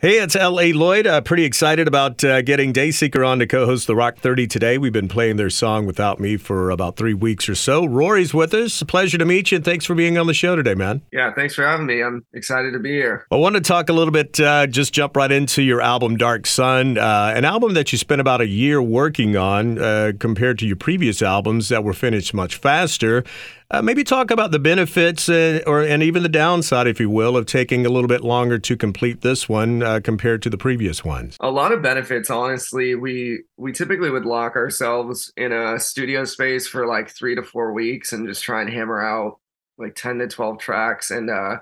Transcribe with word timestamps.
Hey, 0.00 0.20
it's 0.20 0.36
L.A. 0.36 0.72
Lloyd. 0.72 1.08
Uh, 1.08 1.20
pretty 1.20 1.42
excited 1.42 1.88
about 1.88 2.22
uh, 2.22 2.40
getting 2.42 2.72
Dayseeker 2.72 3.26
on 3.26 3.40
to 3.40 3.48
co 3.48 3.66
host 3.66 3.88
the 3.88 3.96
Rock 3.96 4.16
30 4.18 4.46
today. 4.46 4.78
We've 4.78 4.92
been 4.92 5.08
playing 5.08 5.38
their 5.38 5.50
song 5.50 5.86
Without 5.86 6.20
Me 6.20 6.36
for 6.36 6.70
about 6.70 6.96
three 6.96 7.14
weeks 7.14 7.48
or 7.48 7.56
so. 7.56 7.84
Rory's 7.84 8.32
with 8.32 8.54
us. 8.54 8.80
A 8.80 8.86
pleasure 8.86 9.18
to 9.18 9.24
meet 9.24 9.50
you, 9.50 9.56
and 9.56 9.64
thanks 9.64 9.84
for 9.84 9.96
being 9.96 10.16
on 10.16 10.28
the 10.28 10.34
show 10.34 10.54
today, 10.54 10.74
man. 10.76 11.02
Yeah, 11.10 11.34
thanks 11.34 11.56
for 11.56 11.66
having 11.66 11.86
me. 11.86 12.00
I'm 12.00 12.24
excited 12.32 12.74
to 12.74 12.78
be 12.78 12.92
here. 12.92 13.26
I 13.32 13.34
want 13.34 13.56
to 13.56 13.60
talk 13.60 13.88
a 13.88 13.92
little 13.92 14.12
bit, 14.12 14.38
uh, 14.38 14.68
just 14.68 14.92
jump 14.92 15.16
right 15.16 15.32
into 15.32 15.62
your 15.62 15.80
album, 15.80 16.16
Dark 16.16 16.46
Sun, 16.46 16.96
uh, 16.96 17.32
an 17.34 17.44
album 17.44 17.74
that 17.74 17.90
you 17.90 17.98
spent 17.98 18.20
about 18.20 18.40
a 18.40 18.46
year 18.46 18.80
working 18.80 19.36
on 19.36 19.80
uh, 19.80 20.12
compared 20.20 20.60
to 20.60 20.66
your 20.68 20.76
previous 20.76 21.22
albums 21.22 21.70
that 21.70 21.82
were 21.82 21.92
finished 21.92 22.32
much 22.32 22.54
faster. 22.54 23.24
Uh, 23.70 23.82
maybe 23.82 24.02
talk 24.02 24.30
about 24.30 24.50
the 24.50 24.58
benefits 24.58 25.28
uh, 25.28 25.60
or 25.66 25.82
and 25.82 26.02
even 26.02 26.22
the 26.22 26.28
downside, 26.28 26.86
if 26.86 26.98
you 26.98 27.10
will, 27.10 27.36
of 27.36 27.44
taking 27.44 27.84
a 27.84 27.90
little 27.90 28.08
bit 28.08 28.22
longer 28.22 28.58
to 28.58 28.78
complete 28.78 29.20
this 29.20 29.46
one 29.46 29.82
uh, 29.82 30.00
compared 30.02 30.40
to 30.40 30.48
the 30.48 30.56
previous 30.56 31.04
ones. 31.04 31.36
A 31.40 31.50
lot 31.50 31.70
of 31.72 31.82
benefits, 31.82 32.30
honestly. 32.30 32.94
We 32.94 33.42
we 33.58 33.72
typically 33.72 34.08
would 34.08 34.24
lock 34.24 34.56
ourselves 34.56 35.30
in 35.36 35.52
a 35.52 35.78
studio 35.78 36.24
space 36.24 36.66
for 36.66 36.86
like 36.86 37.10
three 37.10 37.34
to 37.34 37.42
four 37.42 37.74
weeks 37.74 38.14
and 38.14 38.26
just 38.26 38.42
try 38.42 38.62
and 38.62 38.70
hammer 38.70 39.02
out 39.02 39.38
like 39.76 39.94
ten 39.94 40.16
to 40.20 40.28
twelve 40.28 40.58
tracks. 40.58 41.10
And 41.10 41.28
uh, 41.28 41.56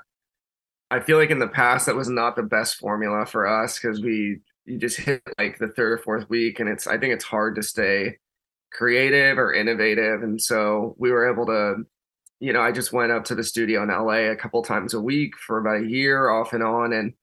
I 0.93 1.01
feel 1.01 1.19
like 1.19 1.31
in 1.31 1.41
the 1.41 1.49
past 1.49 1.87
that 1.87 1.97
was 1.97 2.09
not 2.09 2.37
the 2.37 2.45
best 2.45 2.77
formula 2.77 3.27
for 3.27 3.49
us 3.49 3.81
because 3.81 4.01
we 4.01 4.39
you 4.65 4.79
just 4.79 4.99
hit 4.99 5.23
like 5.39 5.59
the 5.59 5.69
third 5.69 5.93
or 5.95 5.99
fourth 5.99 6.31
week, 6.31 6.61
and 6.61 6.69
it's 6.69 6.87
I 6.87 6.99
think 6.99 7.15
it's 7.15 7.25
hard 7.25 7.57
to 7.57 7.65
stay 7.65 8.19
creative 8.73 9.39
or 9.39 9.55
innovative 9.55 10.23
and 10.23 10.43
so 10.43 10.95
we 10.99 11.11
were 11.11 11.33
able 11.33 11.47
to 11.47 11.77
you 12.41 12.53
know, 12.53 12.61
I 12.61 12.73
just 12.73 12.93
went 12.93 13.13
up 13.13 13.25
to 13.25 13.35
the 13.35 13.45
studio 13.45 13.83
in 13.83 13.89
LA 13.89 14.31
a 14.31 14.37
couple 14.37 14.63
times 14.63 14.95
a 14.95 15.01
week 15.01 15.37
for 15.37 15.59
about 15.59 15.83
a 15.83 15.89
year 15.89 16.29
off 16.29 16.53
and 16.53 16.63
on. 16.63 16.93
And 16.93 17.15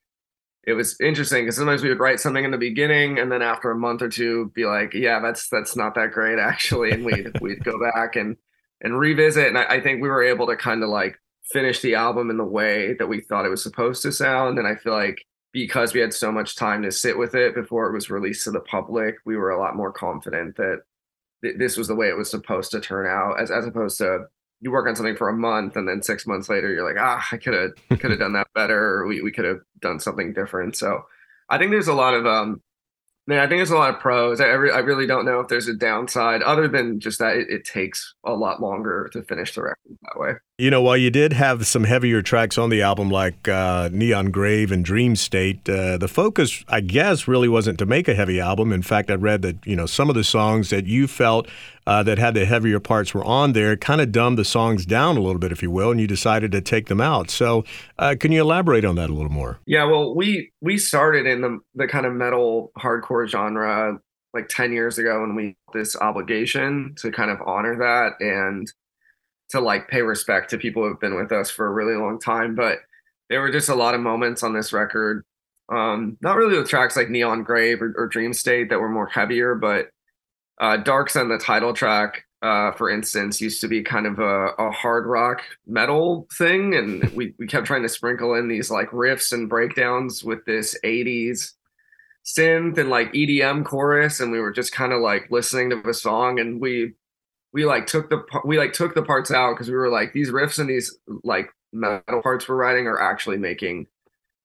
it 0.66 0.74
was 0.74 1.00
interesting 1.00 1.44
because 1.44 1.58
sometimes 1.58 1.84
we 1.84 1.90
would 1.90 2.00
write 2.00 2.20
something 2.20 2.44
in 2.44 2.52
the 2.52 2.58
beginning 2.58 3.20
and 3.20 3.32
then 3.32 3.42
after 3.42 3.70
a 3.70 3.78
month 3.78 4.02
or 4.02 4.10
two 4.10 4.52
be 4.56 4.66
like, 4.66 4.94
yeah, 4.94 5.20
that's 5.20 5.50
that's 5.50 5.76
not 5.76 5.94
that 5.96 6.12
great 6.12 6.40
actually. 6.40 6.92
And 6.92 7.06
we'd 7.06 7.32
we'd 7.42 7.64
go 7.64 7.80
back 7.80 8.16
and 8.16 8.38
and 8.82 8.98
revisit. 8.98 9.48
And 9.48 9.58
I, 9.58 9.66
I 9.66 9.82
think 9.82 10.02
we 10.02 10.10
were 10.10 10.24
able 10.24 10.48
to 10.48 10.56
kind 10.56 10.84
of 10.84 10.90
like 10.90 11.20
finish 11.52 11.82
the 11.82 11.96
album 11.96 12.30
in 12.30 12.38
the 12.38 12.46
way 12.46 12.94
that 12.94 13.08
we 13.08 13.22
thought 13.22 13.46
it 13.46 13.50
was 13.50 13.62
supposed 13.62 14.02
to 14.04 14.12
sound. 14.12 14.58
And 14.58 14.68
I 14.68 14.76
feel 14.76 14.94
like 14.94 15.24
because 15.52 15.94
we 15.94 16.00
had 16.00 16.14
so 16.14 16.32
much 16.32 16.56
time 16.56 16.82
to 16.82 16.92
sit 16.92 17.18
with 17.18 17.36
it 17.36 17.54
before 17.54 17.88
it 17.88 17.94
was 17.94 18.10
released 18.10 18.46
to 18.46 18.52
the 18.52 18.62
public, 18.62 19.18
we 19.26 19.38
were 19.38 19.52
a 19.52 19.60
lot 19.60 19.76
more 19.76 19.92
confident 19.92 20.56
that 20.58 20.82
th- 21.44 21.58
this 21.58 21.78
was 21.78 21.88
the 21.88 21.96
way 21.96 22.10
it 22.10 22.18
was 22.18 22.32
supposed 22.32 22.72
to 22.72 22.82
turn 22.82 23.06
out, 23.06 23.40
as 23.40 23.52
as 23.52 23.68
opposed 23.68 24.00
to 24.00 24.26
you 24.64 24.72
work 24.72 24.88
on 24.88 24.96
something 24.96 25.16
for 25.16 25.30
a 25.30 25.34
month 25.36 25.76
and 25.76 25.88
then 25.88 26.02
six 26.02 26.26
months 26.26 26.48
later 26.50 26.72
you're 26.74 26.88
like 26.88 26.98
ah 27.00 27.26
i 27.32 27.38
could 27.38 27.54
have 27.54 28.00
could 28.00 28.12
have 28.12 28.20
done 28.20 28.34
that 28.34 28.48
better 28.56 29.06
we, 29.06 29.22
we 29.22 29.32
could 29.32 29.46
have 29.46 29.60
done 29.80 30.00
something 30.00 30.34
different 30.34 30.76
so 30.76 31.06
i 31.50 31.58
think 31.58 31.70
there's 31.70 31.88
a 31.88 31.94
lot 31.94 32.14
of 32.14 32.26
um 32.26 32.62
Man, 33.26 33.40
I 33.40 33.48
think 33.48 33.60
there's 33.60 33.72
a 33.72 33.78
lot 33.78 33.94
of 33.94 34.02
pros. 34.02 34.42
I, 34.42 34.48
re- 34.48 34.72
I 34.72 34.80
really 34.80 35.08
don't 35.08 35.26
know 35.26 35.40
if 35.40 35.48
there's 35.48 35.70
a 35.70 35.74
downside 35.74 36.42
other 36.42 36.68
than 36.68 37.00
just 37.00 37.20
that 37.20 37.38
it, 37.38 37.50
it, 37.50 37.64
takes 37.64 38.16
a 38.26 38.34
lot 38.34 38.62
longer 38.62 39.10
to 39.14 39.24
finish 39.24 39.56
the 39.56 39.64
record 39.64 39.98
that 40.02 40.20
way. 40.20 40.34
You 40.64 40.72
know, 40.72 40.82
while 40.82 40.96
you 40.96 41.10
did 41.10 41.34
have 41.34 41.68
some 41.68 41.84
heavier 41.84 42.22
tracks 42.22 42.58
on 42.58 42.70
the 42.70 42.82
album 42.82 43.10
like 43.10 43.50
uh, 43.50 43.90
Neon 43.92 44.32
Grave 44.32 44.72
and 44.72 44.86
Dream 44.86 45.18
State, 45.18 45.68
uh, 45.68 45.98
the 45.98 46.08
focus, 46.08 46.64
I 46.70 46.80
guess, 46.80 47.28
really 47.28 47.50
wasn't 47.50 47.80
to 47.80 47.86
make 47.86 48.08
a 48.08 48.16
heavy 48.16 48.40
album. 48.40 48.72
In 48.72 48.82
fact, 48.82 49.12
I 49.12 49.16
read 49.16 49.42
that, 49.42 49.58
you 49.68 49.76
know, 49.76 49.86
some 49.86 50.08
of 50.08 50.16
the 50.16 50.24
songs 50.24 50.70
that 50.70 50.86
you 50.86 51.06
felt 51.08 51.50
uh, 51.86 52.02
that 52.04 52.18
had 52.18 52.34
the 52.34 52.46
heavier 52.46 52.80
parts 52.80 53.14
were 53.14 53.26
on 53.26 53.52
there, 53.52 53.76
kind 53.76 54.00
of 54.00 54.14
dumbed 54.14 54.38
the 54.38 54.46
songs 54.46 54.86
down 54.86 55.18
a 55.18 55.20
little 55.20 55.38
bit, 55.38 55.52
if 55.52 55.62
you 55.62 55.70
will, 55.70 55.92
and 55.92 56.00
you 56.00 56.08
decided 56.08 56.54
to 56.54 56.62
take 56.62 56.88
them 56.88 57.02
out. 57.02 57.30
So, 57.30 57.66
uh, 58.00 58.16
can 58.18 58.32
you 58.32 58.40
elaborate 58.40 58.86
on 58.86 58.96
that 58.96 59.10
a 59.10 59.14
little 59.14 59.34
more? 59.34 59.60
Yeah, 59.66 59.84
well, 59.84 60.16
we 60.16 60.54
we 60.62 60.78
started 60.78 61.28
in 61.28 61.42
the 61.42 61.60
the 61.76 61.90
kind 61.90 62.06
of 62.06 62.14
metal 62.14 62.72
hardcore 62.80 63.28
genre 63.28 64.00
like 64.34 64.48
10 64.48 64.72
years 64.72 64.98
ago 64.98 65.24
and 65.24 65.36
we 65.36 65.56
this 65.74 65.96
obligation 65.98 66.96
to 66.98 67.12
kind 67.12 67.30
of 67.30 67.38
honor 67.46 67.78
that 67.78 68.14
and 68.20 68.72
to 69.54 69.62
like 69.62 69.88
pay 69.88 70.02
respect 70.02 70.50
to 70.50 70.58
people 70.58 70.84
who 70.84 70.90
have 70.90 71.00
been 71.00 71.16
with 71.16 71.32
us 71.32 71.50
for 71.50 71.66
a 71.66 71.72
really 71.72 71.96
long 71.96 72.20
time 72.20 72.54
but 72.54 72.80
there 73.30 73.42
were 73.42 73.52
just 73.52 73.70
a 73.70 73.76
lot 73.76 73.96
of 73.96 74.02
moments 74.02 74.44
on 74.44 74.54
this 74.54 74.74
record 74.74 75.24
um 75.74 76.18
not 76.22 76.36
really 76.36 76.58
with 76.58 76.70
tracks 76.70 76.98
like 76.98 77.10
neon 77.10 77.42
grave 77.44 77.82
or, 77.82 77.94
or 77.98 78.08
dream 78.08 78.34
state 78.34 78.70
that 78.70 78.80
were 78.80 78.90
more 78.90 79.08
heavier 79.08 79.56
but 79.56 79.88
uh, 80.60 80.78
Dark 80.78 81.10
Sun, 81.10 81.30
the 81.30 81.38
title 81.38 81.74
track, 81.74 82.26
uh, 82.42 82.72
for 82.74 82.90
instance, 82.90 83.42
used 83.42 83.62
to 83.62 83.68
be 83.68 83.82
kind 83.82 84.06
of 84.06 84.20
a, 84.20 84.48
a, 84.60 84.72
hard 84.72 85.06
rock 85.06 85.42
metal 85.66 86.28
thing, 86.38 86.76
and 86.76 87.04
we 87.16 87.34
we 87.40 87.48
kept 87.48 87.66
trying 87.66 87.84
to 87.84 87.90
sprinkle 87.90 88.36
in 88.36 88.48
these 88.48 88.70
like 88.70 88.90
riffs 88.90 89.34
and 89.34 89.50
breakdowns 89.50 90.24
with 90.24 90.46
this 90.46 90.78
'80s 90.84 91.54
synth 92.26 92.78
and 92.78 92.90
like 92.90 93.12
EDM 93.14 93.66
chorus, 93.66 94.20
and 94.20 94.32
we 94.32 94.40
were 94.40 94.52
just 94.52 94.74
kind 94.74 94.94
of 94.94 95.02
like 95.02 95.32
listening 95.32 95.70
to 95.72 95.82
the 95.84 95.94
song, 95.94 96.40
and 96.40 96.62
we 96.62 96.94
we 97.54 97.66
like 97.66 97.86
took 97.86 98.10
the 98.10 98.24
we 98.44 98.58
like 98.58 98.74
took 98.74 98.96
the 98.96 99.04
parts 99.04 99.32
out 99.32 99.54
because 99.54 99.70
we 99.70 99.76
were 99.76 99.90
like 99.90 100.14
these 100.14 100.32
riffs 100.32 100.60
and 100.60 100.70
these 100.70 100.98
like 101.24 101.50
metal 101.72 102.22
parts 102.22 102.48
we're 102.48 102.56
writing 102.56 102.88
are 102.88 103.02
actually 103.02 103.38
making 103.38 103.88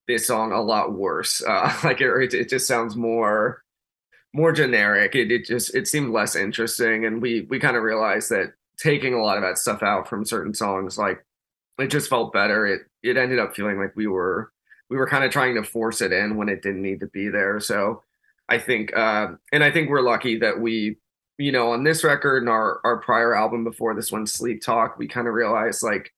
this 0.07 0.27
song 0.27 0.53
a 0.53 0.61
lot 0.61 0.93
worse. 0.93 1.43
Uh, 1.49 1.73
like 1.85 2.01
it, 2.01 2.35
it 2.35 2.49
just 2.49 2.67
sounds 2.67 2.97
more 2.97 3.63
more 4.35 4.53
generic. 4.53 5.15
It, 5.15 5.33
it 5.33 5.47
just 5.47 5.75
it 5.75 5.89
seemed 5.89 6.13
less 6.13 6.37
interesting, 6.37 7.05
and 7.05 7.23
we 7.23 7.47
we 7.49 7.59
kind 7.59 7.77
of 7.77 7.83
realized 7.83 8.31
that 8.31 8.53
taking 8.79 9.15
a 9.15 9.23
lot 9.23 9.37
of 9.37 9.43
that 9.43 9.59
stuff 9.59 9.83
out 9.83 10.09
from 10.09 10.25
certain 10.25 10.55
songs, 10.55 10.99
like 10.99 11.25
it 11.79 11.89
just 11.89 12.11
felt 12.11 12.33
better. 12.33 12.67
It 12.67 12.83
it 13.03 13.17
ended 13.17 13.39
up 13.39 13.57
feeling 13.57 13.79
like 13.79 13.97
we 13.97 14.07
were 14.07 14.53
we 14.91 14.97
were 14.97 15.07
kind 15.07 15.25
of 15.25 15.31
trying 15.31 15.55
to 15.55 15.63
force 15.63 16.01
it 16.01 16.13
in 16.13 16.37
when 16.37 16.49
it 16.49 16.63
didn't 16.63 16.83
need 16.83 17.01
to 17.01 17.07
be 17.07 17.29
there. 17.29 17.61
So 17.61 18.03
I 18.49 18.59
think, 18.59 18.97
uh, 18.97 19.29
and 19.53 19.63
I 19.63 19.71
think 19.71 19.91
we're 19.91 20.01
lucky 20.01 20.39
that 20.39 20.61
we, 20.61 20.97
you 21.39 21.53
know, 21.53 21.73
on 21.73 21.85
this 21.85 22.05
record 22.05 22.43
and 22.43 22.49
our 22.49 22.81
our 22.85 22.99
prior 22.99 23.35
album 23.35 23.65
before 23.65 23.95
this 23.95 24.13
one, 24.13 24.27
Sleep 24.27 24.63
Talk, 24.63 24.99
we 24.99 25.09
kind 25.09 25.29
of 25.29 25.35
realized 25.35 25.83
like 25.83 26.13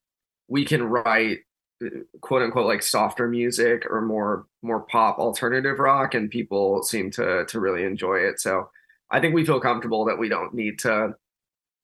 we 0.48 0.64
can 0.64 0.82
write 0.82 1.40
uh, 1.84 1.88
quote 2.20 2.42
unquote 2.42 2.66
like 2.66 2.82
softer 2.82 3.28
music 3.28 3.86
or 3.88 4.00
more 4.00 4.46
more 4.62 4.80
pop 4.80 5.18
alternative 5.18 5.78
rock 5.78 6.14
and 6.14 6.30
people 6.30 6.82
seem 6.82 7.10
to 7.12 7.44
to 7.46 7.60
really 7.60 7.84
enjoy 7.84 8.16
it. 8.16 8.40
So 8.40 8.70
i 9.10 9.20
think 9.20 9.34
we 9.34 9.44
feel 9.44 9.60
comfortable 9.60 10.04
that 10.04 10.18
we 10.18 10.28
don't 10.28 10.54
need 10.54 10.78
to 10.78 11.14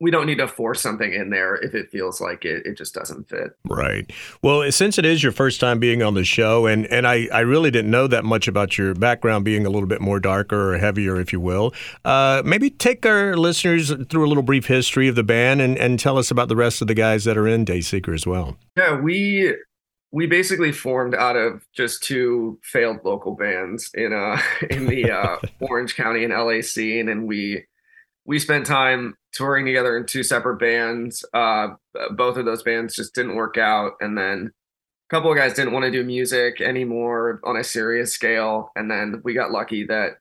we 0.01 0.11
don't 0.11 0.27
need 0.27 0.39
to 0.39 0.49
force 0.49 0.81
something 0.81 1.13
in 1.13 1.31
there 1.31 1.55
if 1.55 1.75
it 1.75 1.91
feels 1.91 2.21
like 2.21 2.45
it, 2.45 2.67
it 2.67 2.77
just 2.77 2.95
doesn't 2.95 3.29
fit. 3.29 3.57
Right. 3.65 4.11
Well, 4.43 4.71
since 4.71 4.99
it 4.99 5.07
is 5.07 5.23
your 5.23 5.33
first 5.33 5.59
time 5.59 5.79
being 5.79 6.03
on 6.03 6.15
the 6.15 6.25
show, 6.25 6.67
and, 6.67 6.87
and 6.87 7.07
I, 7.07 7.29
I 7.33 7.41
really 7.41 7.71
didn't 7.71 7.91
know 7.91 8.07
that 8.07 8.25
much 8.25 8.47
about 8.47 8.77
your 8.77 8.95
background 8.95 9.45
being 9.45 9.65
a 9.65 9.71
little 9.71 9.89
bit 9.89 10.03
more 10.03 10.21
darker 10.21 10.75
or 10.75 10.79
heavier, 10.79 11.19
if 11.19 11.33
you 11.33 11.41
will, 11.41 11.73
uh, 12.05 12.43
maybe 12.45 12.69
take 12.69 13.07
our 13.07 13.37
listeners 13.37 13.93
through 14.11 14.27
a 14.27 14.29
little 14.29 14.43
brief 14.43 14.67
history 14.67 15.09
of 15.09 15.15
the 15.15 15.23
band 15.23 15.63
and, 15.63 15.79
and 15.79 15.99
tell 15.99 16.19
us 16.19 16.31
about 16.31 16.49
the 16.49 16.57
rest 16.57 16.83
of 16.83 16.89
the 16.89 16.95
guys 16.95 17.25
that 17.25 17.39
are 17.39 17.49
in 17.49 17.65
Dayseeker 17.65 18.15
as 18.15 18.27
well. 18.27 18.57
Yeah, 18.77 19.01
we 19.01 19.55
we 20.13 20.27
basically 20.27 20.73
formed 20.73 21.15
out 21.15 21.37
of 21.37 21.67
just 21.75 22.03
two 22.03 22.59
failed 22.63 22.99
local 23.05 23.35
bands 23.35 23.91
in 23.95 24.13
uh 24.13 24.41
in 24.71 24.87
the 24.87 25.11
uh, 25.11 25.39
Orange 25.61 25.97
County 25.97 26.25
and 26.25 26.33
LA 26.33 26.61
scene, 26.63 27.09
and 27.09 27.27
we 27.27 27.65
we 28.27 28.39
spent 28.39 28.67
time 28.67 29.17
touring 29.33 29.65
together 29.65 29.97
in 29.97 30.05
two 30.05 30.23
separate 30.23 30.59
bands. 30.59 31.25
Uh, 31.33 31.69
both 32.13 32.37
of 32.37 32.45
those 32.45 32.63
bands 32.63 32.95
just 32.95 33.15
didn't 33.15 33.37
work 33.37 33.57
out, 33.57 33.93
and 34.01 34.19
then 34.19 34.51
a 35.09 35.15
couple 35.15 35.31
of 35.31 35.37
guys 35.37 35.55
didn't 35.55 35.73
want 35.73 35.85
to 35.85 35.91
do 35.91 36.03
music 36.05 36.61
anymore 36.61 37.41
on 37.45 37.57
a 37.57 37.65
serious 37.65 38.13
scale, 38.13 38.71
and 38.77 38.91
then 38.91 39.21
we 39.25 39.35
got 39.35 39.53
lucky 39.53 39.85
that. 39.87 40.19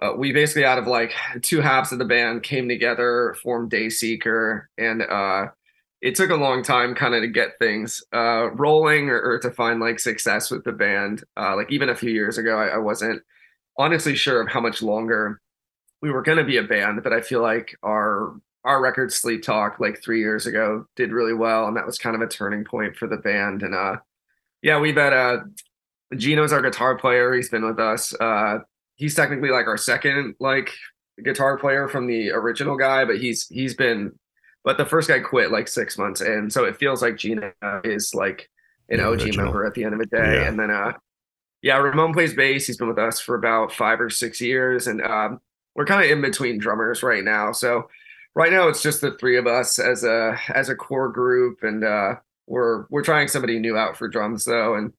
Uh, 0.00 0.12
we 0.16 0.32
basically 0.32 0.64
out 0.64 0.78
of 0.78 0.86
like 0.86 1.12
two 1.42 1.60
halves 1.60 1.90
of 1.90 1.98
the 1.98 2.04
band 2.04 2.44
came 2.44 2.68
together, 2.68 3.34
formed 3.42 3.68
Dayseeker, 3.68 4.66
and 4.78 5.02
uh, 5.02 5.46
it 6.00 6.14
took 6.14 6.30
a 6.30 6.36
long 6.36 6.62
time 6.62 6.94
kind 6.94 7.14
of 7.14 7.22
to 7.22 7.28
get 7.28 7.58
things 7.58 8.02
uh, 8.12 8.50
rolling 8.52 9.10
or, 9.10 9.20
or, 9.20 9.38
to 9.40 9.50
find 9.50 9.80
like 9.80 9.98
success 9.98 10.52
with 10.52 10.62
the 10.62 10.70
band. 10.70 11.24
Uh, 11.36 11.56
like 11.56 11.72
even 11.72 11.88
a 11.88 11.96
few 11.96 12.10
years 12.10 12.38
ago, 12.38 12.56
I, 12.58 12.68
I, 12.68 12.78
wasn't 12.78 13.20
honestly 13.76 14.14
sure 14.14 14.40
of 14.40 14.48
how 14.48 14.60
much 14.60 14.82
longer 14.82 15.40
we 16.02 16.10
were 16.10 16.22
going 16.22 16.38
to 16.38 16.44
be 16.44 16.58
a 16.58 16.62
band, 16.62 17.02
but 17.02 17.12
I 17.12 17.20
feel 17.20 17.42
like 17.42 17.76
our 17.82 18.34
our 18.64 18.82
record 18.82 19.12
Sleep 19.12 19.42
Talk 19.42 19.80
like 19.80 20.02
three 20.02 20.20
years 20.20 20.46
ago 20.46 20.86
did 20.96 21.12
really 21.12 21.34
well, 21.34 21.66
and 21.66 21.76
that 21.76 21.86
was 21.86 21.98
kind 21.98 22.14
of 22.14 22.22
a 22.22 22.26
turning 22.26 22.64
point 22.64 22.96
for 22.96 23.06
the 23.06 23.16
band. 23.16 23.62
And 23.62 23.74
uh, 23.74 23.96
yeah, 24.62 24.78
we've 24.78 24.96
had 24.96 25.12
uh, 25.12 25.38
Gino's 26.16 26.52
our 26.52 26.62
guitar 26.62 26.96
player. 26.96 27.32
He's 27.34 27.48
been 27.48 27.64
with 27.64 27.78
us. 27.78 28.14
Uh, 28.20 28.58
he's 28.96 29.14
technically 29.14 29.50
like 29.50 29.66
our 29.66 29.76
second 29.76 30.34
like 30.40 30.70
guitar 31.24 31.58
player 31.58 31.88
from 31.88 32.06
the 32.06 32.30
original 32.30 32.76
guy, 32.76 33.04
but 33.04 33.18
he's 33.18 33.46
he's 33.48 33.74
been 33.74 34.12
but 34.64 34.76
the 34.76 34.84
first 34.84 35.08
guy 35.08 35.20
quit 35.20 35.50
like 35.50 35.68
six 35.68 35.96
months 35.96 36.20
in, 36.20 36.50
so 36.50 36.64
it 36.64 36.76
feels 36.76 37.00
like 37.00 37.16
Gino 37.16 37.52
is 37.84 38.14
like 38.14 38.50
an 38.90 39.00
OG 39.00 39.22
original. 39.22 39.46
member 39.46 39.66
at 39.66 39.74
the 39.74 39.84
end 39.84 39.94
of 39.94 40.00
the 40.00 40.06
day. 40.06 40.34
Yeah. 40.34 40.48
And 40.48 40.58
then, 40.58 40.70
uh, 40.70 40.92
yeah, 41.62 41.76
Ramon 41.76 42.12
plays 42.12 42.34
bass. 42.34 42.66
He's 42.66 42.76
been 42.76 42.88
with 42.88 42.98
us 42.98 43.20
for 43.20 43.34
about 43.34 43.72
five 43.72 44.00
or 44.00 44.10
six 44.10 44.40
years, 44.40 44.86
and 44.86 45.00
um, 45.02 45.40
we're 45.78 45.86
kind 45.86 46.04
of 46.04 46.10
in 46.10 46.20
between 46.20 46.58
drummers 46.58 47.04
right 47.04 47.22
now. 47.22 47.52
So 47.52 47.88
right 48.34 48.50
now 48.50 48.66
it's 48.66 48.82
just 48.82 49.00
the 49.00 49.12
three 49.12 49.36
of 49.36 49.46
us 49.46 49.78
as 49.78 50.02
a 50.02 50.36
as 50.48 50.68
a 50.68 50.74
core 50.74 51.08
group, 51.08 51.62
and 51.62 51.84
uh, 51.84 52.16
we're 52.48 52.86
we're 52.90 53.04
trying 53.04 53.28
somebody 53.28 53.60
new 53.60 53.78
out 53.78 53.96
for 53.96 54.08
drums 54.08 54.44
though, 54.44 54.74
and 54.74 54.92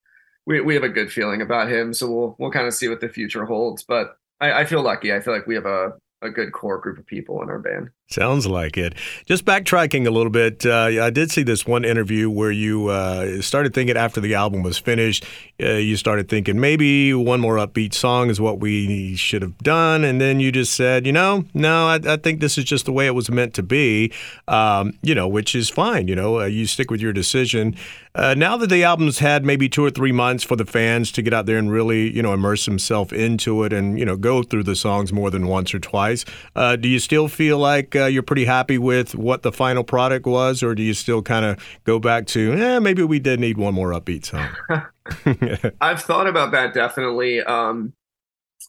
we 0.46 0.62
we 0.62 0.74
have 0.76 0.84
a 0.84 0.90
good 0.90 1.12
feeling 1.12 1.42
about 1.42 1.70
him. 1.70 1.94
So 1.94 2.10
we'll 2.10 2.36
we'll 2.40 2.52
kind 2.52 2.66
of 2.66 2.74
see 2.74 2.88
what 2.88 3.02
the 3.02 3.10
future 3.10 3.44
holds. 3.44 3.84
But 3.84 4.18
I, 4.40 4.62
I 4.62 4.66
feel 4.66 4.82
lucky. 4.82 5.14
I 5.14 5.20
feel 5.20 5.34
like 5.34 5.48
we 5.48 5.56
have 5.56 5.66
a 5.66 5.92
a 6.22 6.30
good 6.30 6.54
core 6.54 6.80
group 6.80 6.98
of 6.98 7.06
people 7.06 7.44
in 7.44 7.50
our 7.50 7.60
band. 7.60 7.90
Sounds 8.12 8.48
like 8.48 8.76
it. 8.76 8.96
Just 9.28 9.46
backtracking 9.46 10.08
a 10.08 10.10
little 10.10 10.32
bit, 10.32 10.66
uh, 10.66 10.86
I 11.00 11.12
did 11.12 11.30
see 11.30 11.44
this 11.44 11.68
one 11.68 11.86
interview 11.86 12.28
where 12.28 12.50
you 12.50 12.88
uh, 12.88 13.40
started 13.40 13.76
thinking 13.76 13.98
after 13.98 14.20
the 14.20 14.34
album 14.34 14.64
was 14.64 14.80
finished, 14.80 15.26
uh, 15.62 15.74
you 15.74 15.96
started 15.96 16.28
thinking 16.28 16.60
maybe 16.60 17.14
one 17.14 17.40
more 17.40 17.58
upbeat 17.58 17.94
song 17.94 18.32
is 18.32 18.42
what 18.42 18.60
we 18.60 19.16
should 19.16 19.44
have 19.44 19.56
done. 19.60 20.04
And 20.04 20.20
then 20.20 20.40
you 20.40 20.52
just 20.52 20.74
said, 20.74 21.06
you 21.06 21.12
know, 21.14 21.46
no, 21.54 21.86
I, 21.86 22.00
I 22.04 22.18
think 22.18 22.40
this 22.40 22.58
is 22.58 22.64
just 22.64 22.86
the 22.86 22.92
way 22.92 23.06
it 23.06 23.14
was 23.14 23.30
meant 23.30 23.54
to 23.54 23.64
be, 23.64 24.12
um, 24.48 24.98
you 25.04 25.14
know, 25.14 25.28
which 25.28 25.54
is 25.54 25.70
fine. 25.70 26.08
You 26.08 26.16
know, 26.16 26.40
uh, 26.40 26.46
you 26.46 26.66
stick 26.66 26.90
with 26.90 27.02
your 27.02 27.14
decision. 27.14 27.76
Uh, 28.16 28.34
now 28.36 28.58
that 28.58 28.72
the 28.72 28.84
album's 28.84 29.20
had 29.20 29.46
maybe 29.46 29.70
two 29.70 29.86
or 29.86 29.92
three 29.92 30.12
months 30.12 30.44
for 30.44 30.56
the 30.56 30.66
fans 30.66 31.12
to 31.12 31.22
get 31.22 31.32
out 31.32 31.46
there 31.46 31.60
and 31.60 31.72
really, 31.72 32.12
you 32.12 32.24
know, 32.24 32.34
immerse 32.34 32.66
themselves 32.66 33.14
into 33.14 33.64
it 33.64 33.72
and, 33.72 34.00
you 34.00 34.06
know, 34.06 34.18
go 34.18 34.42
through 34.42 34.64
the 34.64 34.76
songs 34.76 35.14
more 35.14 35.30
than 35.30 35.46
once 35.46 35.76
or 35.76 35.80
twice, 35.80 36.26
uh, 36.56 36.76
do 36.76 36.90
you 36.90 36.98
still 36.98 37.28
feel 37.28 37.60
like 37.60 37.96
uh, 38.00 38.06
you're 38.06 38.24
pretty 38.24 38.46
happy 38.46 38.78
with 38.78 39.16
what 39.16 39.44
the 39.44 39.52
final 39.52 39.84
product 39.84 40.26
was, 40.26 40.64
or 40.64 40.76
do 40.76 40.84
you 40.84 40.94
still 40.94 41.22
kind 41.22 41.46
of 41.46 41.58
go 41.84 42.00
back 42.00 42.26
to, 42.28 42.54
eh, 42.54 42.80
maybe 42.80 43.04
we 43.04 43.20
did 43.20 43.40
need 43.40 43.58
one 43.58 43.74
more 43.74 43.92
upbeat 43.92 44.26
song? 44.26 44.50
I've 45.82 46.02
thought 46.02 46.28
about 46.28 46.52
that 46.52 46.74
definitely. 46.74 47.42
Um, 47.42 47.94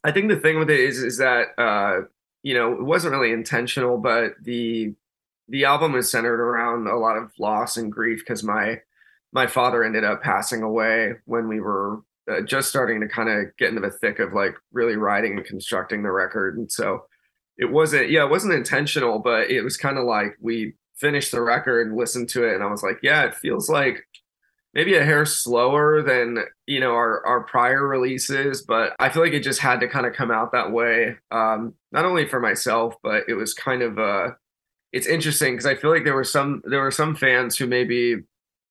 I 0.04 0.12
think 0.12 0.28
the 0.28 0.36
thing 0.36 0.58
with 0.58 0.70
it 0.70 0.80
is, 0.80 1.02
is 1.02 1.18
that 1.18 1.48
uh, 1.58 2.06
you 2.42 2.54
know 2.54 2.72
it 2.72 2.82
wasn't 2.82 3.12
really 3.12 3.32
intentional, 3.32 3.98
but 3.98 4.32
the 4.42 4.94
the 5.48 5.64
album 5.64 5.94
is 5.96 6.10
centered 6.10 6.40
around 6.40 6.86
a 6.86 6.96
lot 6.96 7.16
of 7.16 7.32
loss 7.38 7.76
and 7.76 7.92
grief 7.92 8.20
because 8.20 8.42
my 8.42 8.80
my 9.32 9.46
father 9.46 9.84
ended 9.84 10.04
up 10.04 10.22
passing 10.22 10.62
away 10.62 11.14
when 11.24 11.48
we 11.48 11.60
were 11.60 12.00
uh, 12.30 12.40
just 12.40 12.68
starting 12.68 13.00
to 13.00 13.08
kind 13.08 13.28
of 13.28 13.56
get 13.58 13.68
into 13.68 13.80
the 13.80 13.90
thick 13.90 14.18
of 14.18 14.32
like 14.32 14.54
really 14.72 14.96
writing 14.96 15.36
and 15.36 15.46
constructing 15.46 16.02
the 16.02 16.10
record, 16.10 16.56
and 16.56 16.70
so 16.70 17.04
it 17.60 17.70
wasn't 17.70 18.10
yeah 18.10 18.24
it 18.24 18.30
wasn't 18.30 18.52
intentional 18.52 19.20
but 19.20 19.50
it 19.50 19.62
was 19.62 19.76
kind 19.76 19.98
of 19.98 20.04
like 20.04 20.36
we 20.40 20.72
finished 20.96 21.30
the 21.30 21.40
record 21.40 21.86
and 21.86 21.96
listened 21.96 22.28
to 22.28 22.44
it 22.44 22.54
and 22.54 22.64
i 22.64 22.66
was 22.66 22.82
like 22.82 22.98
yeah 23.02 23.22
it 23.22 23.34
feels 23.34 23.68
like 23.68 24.02
maybe 24.74 24.96
a 24.96 25.04
hair 25.04 25.24
slower 25.24 26.02
than 26.02 26.38
you 26.66 26.80
know 26.80 26.92
our 26.92 27.24
our 27.26 27.42
prior 27.42 27.86
releases 27.86 28.62
but 28.62 28.94
i 28.98 29.08
feel 29.08 29.22
like 29.22 29.32
it 29.32 29.42
just 29.42 29.60
had 29.60 29.80
to 29.80 29.88
kind 29.88 30.06
of 30.06 30.14
come 30.14 30.30
out 30.30 30.52
that 30.52 30.72
way 30.72 31.16
um 31.30 31.74
not 31.92 32.04
only 32.04 32.26
for 32.26 32.40
myself 32.40 32.94
but 33.02 33.24
it 33.28 33.34
was 33.34 33.54
kind 33.54 33.82
of 33.82 33.98
uh 33.98 34.28
it's 34.92 35.06
interesting 35.06 35.52
because 35.52 35.66
i 35.66 35.74
feel 35.74 35.90
like 35.90 36.04
there 36.04 36.14
were 36.14 36.24
some 36.24 36.62
there 36.64 36.82
were 36.82 36.90
some 36.90 37.14
fans 37.14 37.56
who 37.56 37.66
maybe 37.66 38.16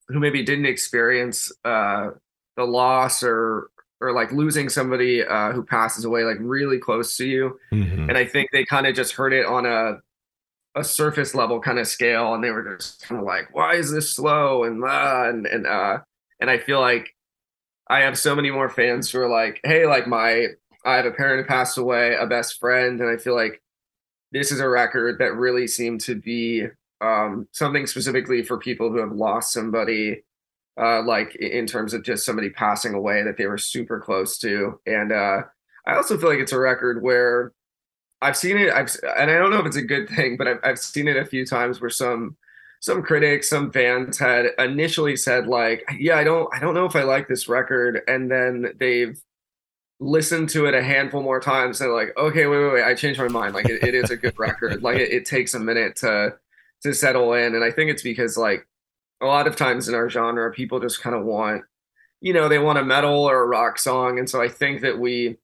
who 0.07 0.19
maybe 0.19 0.43
didn't 0.43 0.65
experience 0.65 1.51
uh 1.63 2.09
the 2.57 2.63
loss 2.63 3.23
or 3.23 3.69
or 4.01 4.13
like 4.13 4.31
losing 4.31 4.69
somebody 4.69 5.23
uh, 5.25 5.51
who 5.51 5.63
passes 5.63 6.05
away 6.05 6.23
like 6.23 6.37
really 6.39 6.79
close 6.79 7.15
to 7.17 7.25
you 7.25 7.59
mm-hmm. 7.71 8.09
and 8.09 8.17
i 8.17 8.25
think 8.25 8.49
they 8.51 8.65
kind 8.65 8.87
of 8.87 8.95
just 8.95 9.13
heard 9.13 9.33
it 9.33 9.45
on 9.45 9.65
a 9.65 9.99
a 10.75 10.83
surface 10.83 11.33
level 11.33 11.59
kind 11.59 11.79
of 11.79 11.87
scale 11.87 12.33
and 12.33 12.43
they 12.43 12.51
were 12.51 12.75
just 12.77 13.01
kind 13.01 13.19
of 13.19 13.25
like 13.25 13.53
why 13.53 13.73
is 13.73 13.91
this 13.91 14.13
slow 14.13 14.63
and 14.63 14.83
uh, 14.83 15.23
and 15.25 15.45
and 15.47 15.65
uh 15.65 15.97
and 16.39 16.49
i 16.49 16.57
feel 16.57 16.79
like 16.79 17.15
i 17.89 17.99
have 17.99 18.17
so 18.17 18.35
many 18.35 18.51
more 18.51 18.69
fans 18.69 19.09
who 19.09 19.19
are 19.19 19.29
like 19.29 19.59
hey 19.63 19.85
like 19.85 20.07
my 20.07 20.47
i 20.85 20.95
have 20.95 21.05
a 21.05 21.11
parent 21.11 21.41
who 21.41 21.47
passed 21.47 21.77
away 21.77 22.15
a 22.15 22.27
best 22.27 22.59
friend 22.59 23.01
and 23.01 23.09
i 23.09 23.17
feel 23.17 23.35
like 23.35 23.61
this 24.31 24.51
is 24.51 24.59
a 24.59 24.69
record 24.69 25.17
that 25.19 25.33
really 25.33 25.67
seemed 25.67 25.99
to 25.99 26.15
be 26.15 26.67
um 27.01 27.47
something 27.51 27.87
specifically 27.87 28.43
for 28.43 28.57
people 28.57 28.89
who 28.89 28.99
have 28.99 29.11
lost 29.11 29.51
somebody 29.51 30.23
uh, 30.79 31.03
like 31.03 31.35
in 31.35 31.65
terms 31.65 31.93
of 31.93 32.03
just 32.03 32.25
somebody 32.25 32.49
passing 32.49 32.93
away 32.93 33.21
that 33.23 33.37
they 33.37 33.47
were 33.47 33.57
super 33.57 33.99
close 33.99 34.37
to. 34.39 34.79
And 34.85 35.11
uh, 35.11 35.41
I 35.85 35.95
also 35.95 36.17
feel 36.17 36.29
like 36.29 36.39
it's 36.39 36.53
a 36.53 36.59
record 36.59 37.03
where 37.03 37.51
I've 38.21 38.37
seen 38.37 38.57
it. 38.57 38.73
I've 38.73 38.89
and 39.17 39.29
I 39.29 39.37
don't 39.37 39.51
know 39.51 39.59
if 39.59 39.65
it's 39.65 39.75
a 39.75 39.81
good 39.81 40.09
thing, 40.09 40.37
but 40.37 40.47
I've 40.47 40.59
I've 40.63 40.79
seen 40.79 41.07
it 41.07 41.17
a 41.17 41.25
few 41.25 41.45
times 41.45 41.81
where 41.81 41.89
some 41.89 42.37
some 42.81 43.01
critics, 43.03 43.49
some 43.49 43.71
fans 43.71 44.17
had 44.17 44.47
initially 44.57 45.15
said 45.15 45.47
like, 45.47 45.83
"Yeah, 45.97 46.17
I 46.17 46.23
don't 46.23 46.53
I 46.53 46.59
don't 46.59 46.73
know 46.73 46.85
if 46.85 46.95
I 46.95 47.03
like 47.03 47.27
this 47.27 47.47
record," 47.49 48.01
and 48.07 48.31
then 48.31 48.73
they've 48.79 49.19
listened 50.01 50.49
to 50.49 50.65
it 50.65 50.73
a 50.73 50.81
handful 50.81 51.21
more 51.21 51.39
times 51.41 51.81
and 51.81 51.93
like, 51.93 52.15
"Okay, 52.17 52.45
wait, 52.45 52.59
wait, 52.59 52.73
wait, 52.73 52.83
I 52.83 52.93
changed 52.93 53.19
my 53.19 53.27
mind. 53.27 53.53
Like, 53.53 53.67
it, 53.69 53.83
it 53.83 53.95
is 53.95 54.11
a 54.11 54.17
good 54.17 54.37
record. 54.39 54.81
Like, 54.81 54.97
it, 54.97 55.11
it 55.11 55.25
takes 55.25 55.53
a 55.53 55.59
minute 55.59 55.95
to 55.97 56.35
to 56.83 56.93
settle 56.93 57.33
in." 57.33 57.55
And 57.55 57.63
I 57.63 57.71
think 57.71 57.91
it's 57.91 58.03
because 58.03 58.37
like 58.37 58.65
a 59.21 59.25
lot 59.25 59.47
of 59.47 59.55
times 59.55 59.87
in 59.87 59.95
our 59.95 60.09
genre, 60.09 60.51
people 60.51 60.79
just 60.79 61.01
kind 61.01 61.15
of 61.15 61.23
want, 61.25 61.63
you 62.21 62.33
know, 62.33 62.47
they 62.47 62.59
want 62.59 62.79
a 62.79 62.83
metal 62.83 63.29
or 63.29 63.41
a 63.41 63.47
rock 63.47 63.77
song. 63.79 64.19
And 64.19 64.29
so 64.29 64.41
I 64.41 64.49
think 64.49 64.81
that 64.81 64.99
we, 64.99 65.37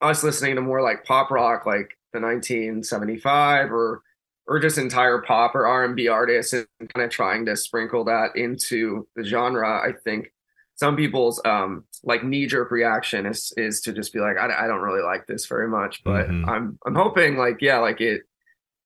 us 0.00 0.22
listening 0.22 0.56
to 0.56 0.60
more 0.60 0.82
like 0.82 1.04
pop 1.04 1.30
rock, 1.30 1.66
like 1.66 1.96
the 2.12 2.20
1975 2.20 3.72
or, 3.72 4.02
or 4.46 4.58
just 4.58 4.78
entire 4.78 5.18
pop 5.18 5.54
or 5.54 5.66
R&B 5.66 6.08
artists 6.08 6.52
and 6.52 6.66
kind 6.78 7.04
of 7.04 7.10
trying 7.10 7.46
to 7.46 7.56
sprinkle 7.56 8.04
that 8.04 8.36
into 8.36 9.06
the 9.14 9.24
genre. 9.24 9.80
I 9.80 9.92
think 9.92 10.32
some 10.80 10.96
people's 10.96 11.40
um 11.44 11.84
like 12.02 12.24
knee 12.24 12.46
jerk 12.46 12.70
reaction 12.70 13.26
is 13.26 13.52
is 13.58 13.82
to 13.82 13.92
just 13.92 14.14
be 14.14 14.18
like 14.18 14.38
I, 14.38 14.64
I 14.64 14.66
don't 14.66 14.80
really 14.80 15.02
like 15.02 15.26
this 15.26 15.44
very 15.46 15.68
much 15.68 16.02
but 16.02 16.26
mm-hmm. 16.26 16.48
i'm 16.48 16.78
i'm 16.86 16.94
hoping 16.94 17.36
like 17.36 17.58
yeah 17.60 17.78
like 17.78 18.00
it 18.00 18.22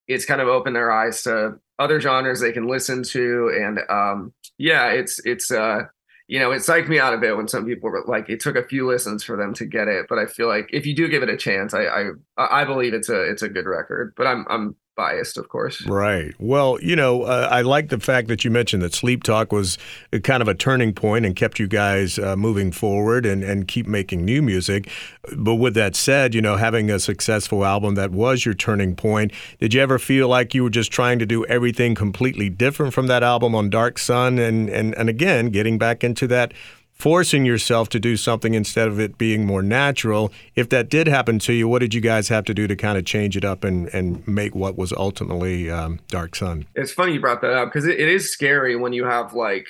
it's 0.05 0.25
kind 0.25 0.41
of 0.41 0.49
opened 0.49 0.75
their 0.75 0.91
eyes 0.91 1.23
to 1.23 1.57
other 1.79 1.99
genres 1.99 2.39
they 2.39 2.51
can 2.51 2.67
listen 2.67 3.03
to 3.03 3.51
and 3.57 3.79
um 3.89 4.33
yeah 4.57 4.87
it's 4.87 5.19
it's 5.25 5.51
uh 5.51 5.81
you 6.27 6.39
know 6.39 6.51
it 6.51 6.59
psyched 6.59 6.87
me 6.87 6.99
out 6.99 7.13
a 7.13 7.17
bit 7.17 7.35
when 7.35 7.47
some 7.47 7.65
people 7.65 7.89
were 7.89 8.03
like 8.07 8.29
it 8.29 8.39
took 8.39 8.55
a 8.55 8.67
few 8.67 8.87
listens 8.87 9.23
for 9.23 9.35
them 9.35 9.53
to 9.53 9.65
get 9.65 9.87
it 9.87 10.05
but 10.09 10.17
i 10.17 10.25
feel 10.25 10.47
like 10.47 10.69
if 10.71 10.85
you 10.85 10.95
do 10.95 11.07
give 11.07 11.23
it 11.23 11.29
a 11.29 11.37
chance 11.37 11.73
i 11.73 11.83
i 11.85 12.09
i 12.37 12.65
believe 12.65 12.93
it's 12.93 13.09
a 13.09 13.21
it's 13.21 13.41
a 13.41 13.49
good 13.49 13.65
record 13.65 14.13
but 14.15 14.25
i'm 14.25 14.45
i'm 14.49 14.75
biased, 14.95 15.37
of 15.37 15.49
course. 15.49 15.85
Right. 15.85 16.33
Well, 16.39 16.77
you 16.81 16.95
know, 16.95 17.23
uh, 17.23 17.47
I 17.51 17.61
like 17.61 17.89
the 17.89 17.99
fact 17.99 18.27
that 18.29 18.45
you 18.45 18.51
mentioned 18.51 18.81
that 18.81 18.93
Sleep 18.93 19.23
Talk 19.23 19.51
was 19.51 19.77
kind 20.23 20.41
of 20.41 20.47
a 20.47 20.53
turning 20.53 20.93
point 20.93 21.25
and 21.25 21.35
kept 21.35 21.59
you 21.59 21.67
guys 21.67 22.17
uh, 22.17 22.35
moving 22.35 22.71
forward 22.71 23.25
and, 23.25 23.43
and 23.43 23.67
keep 23.67 23.87
making 23.87 24.25
new 24.25 24.41
music. 24.41 24.89
But 25.35 25.55
with 25.55 25.73
that 25.75 25.95
said, 25.95 26.33
you 26.33 26.41
know, 26.41 26.55
having 26.55 26.89
a 26.89 26.99
successful 26.99 27.65
album 27.65 27.95
that 27.95 28.11
was 28.11 28.45
your 28.45 28.53
turning 28.53 28.95
point, 28.95 29.31
did 29.59 29.73
you 29.73 29.81
ever 29.81 29.99
feel 29.99 30.27
like 30.27 30.53
you 30.53 30.63
were 30.63 30.69
just 30.69 30.91
trying 30.91 31.19
to 31.19 31.25
do 31.25 31.45
everything 31.45 31.95
completely 31.95 32.49
different 32.49 32.93
from 32.93 33.07
that 33.07 33.23
album 33.23 33.55
on 33.55 33.69
Dark 33.69 33.99
Sun? 33.99 34.39
And, 34.39 34.69
and, 34.69 34.95
and 34.95 35.09
again, 35.09 35.49
getting 35.49 35.77
back 35.77 36.03
into 36.03 36.27
that 36.27 36.53
forcing 36.95 37.45
yourself 37.45 37.89
to 37.89 37.99
do 37.99 38.15
something 38.17 38.53
instead 38.53 38.87
of 38.87 38.99
it 38.99 39.17
being 39.17 39.45
more 39.45 39.61
natural. 39.61 40.31
If 40.55 40.69
that 40.69 40.89
did 40.89 41.07
happen 41.07 41.39
to 41.39 41.53
you, 41.53 41.67
what 41.67 41.79
did 41.79 41.93
you 41.93 42.01
guys 42.01 42.29
have 42.29 42.45
to 42.45 42.53
do 42.53 42.67
to 42.67 42.75
kind 42.75 42.97
of 42.97 43.05
change 43.05 43.35
it 43.37 43.43
up 43.43 43.63
and, 43.63 43.87
and 43.89 44.25
make 44.27 44.55
what 44.55 44.77
was 44.77 44.93
ultimately 44.93 45.69
um, 45.69 45.99
Dark 46.07 46.35
Sun? 46.35 46.65
It's 46.73 46.93
funny 46.93 47.13
you 47.13 47.19
brought 47.19 47.41
that 47.41 47.53
up 47.53 47.67
because 47.67 47.85
it, 47.85 47.99
it 47.99 48.07
is 48.07 48.31
scary 48.31 48.75
when 48.75 48.93
you 48.93 49.05
have 49.05 49.33
like 49.33 49.67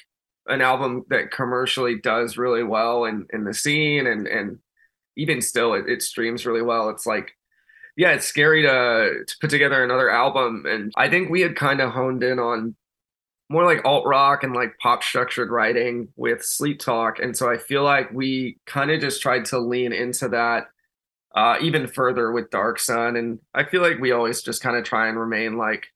an 0.48 0.62
album 0.62 1.04
that 1.10 1.32
commercially 1.32 2.00
does 2.00 2.38
really 2.38 2.64
well 2.64 3.06
in, 3.06 3.26
in 3.34 3.44
the 3.44 3.54
scene 3.54 4.06
and, 4.06 4.28
and 4.28 4.60
even 5.18 5.42
still 5.42 5.74
it, 5.74 5.90
it 5.90 6.04
streams 6.04 6.46
really 6.46 6.62
well. 6.62 6.90
It's 6.90 7.08
like, 7.08 7.32
yeah, 7.98 8.12
it's 8.12 8.28
scary 8.28 8.62
to, 8.62 9.24
to 9.26 9.36
put 9.42 9.50
together 9.50 9.84
another 9.84 10.12
album. 10.12 10.66
And 10.68 10.92
I 10.96 11.10
think 11.10 11.30
we 11.30 11.42
had 11.42 11.56
kind 11.56 11.82
of 11.82 11.92
honed 11.92 12.24
in 12.24 12.38
on 12.38 12.76
more 13.50 13.64
like 13.64 13.86
alt 13.86 14.06
rock 14.08 14.44
and 14.44 14.54
like 14.54 14.78
pop 14.80 15.04
structured 15.04 15.52
writing 15.52 16.08
with 16.16 16.44
Sleep 16.44 16.80
Talk. 16.80 17.20
And 17.20 17.38
so 17.38 17.50
I 17.50 17.58
feel 17.58 17.84
like 17.84 18.12
we 18.12 18.58
kind 18.66 18.90
of 18.92 19.00
just 19.00 19.22
tried 19.22 19.46
to 19.46 19.60
lean 19.60 19.94
into 19.94 20.30
that 20.30 20.68
uh, 21.36 21.58
even 21.62 21.86
further 21.88 22.32
with 22.32 22.50
Dark 22.50 22.80
Sun. 22.80 23.18
And 23.18 23.40
I 23.54 23.66
feel 23.66 23.82
like 23.82 24.00
we 24.00 24.12
always 24.12 24.42
just 24.42 24.64
kind 24.64 24.78
of 24.78 24.84
try 24.84 25.08
and 25.08 25.20
remain 25.20 25.58
like 25.58 25.88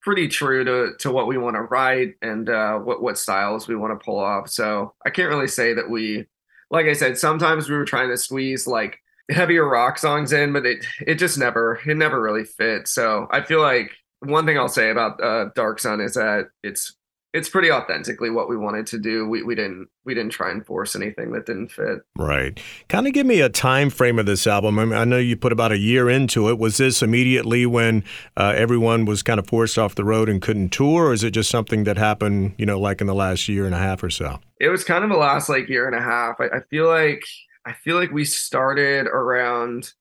pretty 0.00 0.28
true 0.28 0.64
to 0.64 0.96
to 1.00 1.10
what 1.10 1.26
we 1.26 1.36
want 1.36 1.56
to 1.56 1.62
write 1.62 2.14
and 2.22 2.48
uh, 2.48 2.78
what 2.78 3.02
what 3.02 3.18
styles 3.18 3.68
we 3.68 3.76
want 3.76 3.98
to 3.98 4.04
pull 4.04 4.18
off. 4.18 4.48
So 4.48 4.94
I 5.04 5.10
can't 5.10 5.28
really 5.28 5.48
say 5.48 5.74
that 5.74 5.90
we, 5.90 6.26
like 6.70 6.86
I 6.86 6.92
said, 6.92 7.18
sometimes 7.18 7.68
we 7.68 7.76
were 7.76 7.84
trying 7.84 8.08
to 8.08 8.16
squeeze 8.16 8.66
like 8.66 9.00
heavier 9.30 9.68
rock 9.68 9.98
songs 9.98 10.32
in, 10.32 10.52
but 10.52 10.64
it 10.64 10.86
it 11.06 11.16
just 11.16 11.36
never 11.36 11.80
it 11.84 11.96
never 11.96 12.22
really 12.22 12.44
fit. 12.44 12.88
So 12.88 13.26
I 13.30 13.42
feel 13.42 13.60
like 13.60 13.90
one 14.20 14.46
thing 14.46 14.58
I'll 14.58 14.68
say 14.68 14.90
about 14.90 15.22
uh, 15.22 15.50
Dark 15.54 15.78
Sun 15.78 16.00
is 16.00 16.14
that 16.14 16.48
it's 16.62 16.94
it's 17.34 17.48
pretty 17.48 17.70
authentically 17.70 18.30
what 18.30 18.48
we 18.48 18.56
wanted 18.56 18.86
to 18.86 18.98
do. 18.98 19.28
We 19.28 19.42
we 19.42 19.54
didn't 19.54 19.88
we 20.04 20.14
didn't 20.14 20.32
try 20.32 20.50
and 20.50 20.64
force 20.64 20.96
anything 20.96 21.32
that 21.32 21.44
didn't 21.46 21.70
fit. 21.70 22.00
Right. 22.16 22.58
Kind 22.88 23.06
of 23.06 23.12
give 23.12 23.26
me 23.26 23.40
a 23.40 23.50
time 23.50 23.90
frame 23.90 24.18
of 24.18 24.26
this 24.26 24.46
album. 24.46 24.78
I, 24.78 24.84
mean, 24.86 24.94
I 24.94 25.04
know 25.04 25.18
you 25.18 25.36
put 25.36 25.52
about 25.52 25.70
a 25.70 25.78
year 25.78 26.08
into 26.08 26.48
it. 26.48 26.58
Was 26.58 26.78
this 26.78 27.02
immediately 27.02 27.66
when 27.66 28.02
uh, 28.36 28.54
everyone 28.56 29.04
was 29.04 29.22
kind 29.22 29.38
of 29.38 29.46
forced 29.46 29.78
off 29.78 29.94
the 29.94 30.04
road 30.04 30.28
and 30.28 30.40
couldn't 30.40 30.70
tour, 30.70 31.08
or 31.08 31.12
is 31.12 31.22
it 31.22 31.32
just 31.32 31.50
something 31.50 31.84
that 31.84 31.98
happened, 31.98 32.54
you 32.56 32.64
know, 32.64 32.80
like 32.80 33.00
in 33.00 33.06
the 33.06 33.14
last 33.14 33.48
year 33.48 33.66
and 33.66 33.74
a 33.74 33.78
half 33.78 34.02
or 34.02 34.10
so? 34.10 34.40
It 34.58 34.68
was 34.68 34.84
kind 34.84 35.04
of 35.04 35.10
the 35.10 35.16
last 35.16 35.48
like 35.48 35.68
year 35.68 35.86
and 35.86 35.94
a 35.94 36.00
half. 36.00 36.36
I, 36.40 36.46
I 36.46 36.60
feel 36.70 36.88
like 36.88 37.22
I 37.66 37.74
feel 37.74 37.96
like 37.96 38.10
we 38.10 38.24
started 38.24 39.06
around 39.06 39.92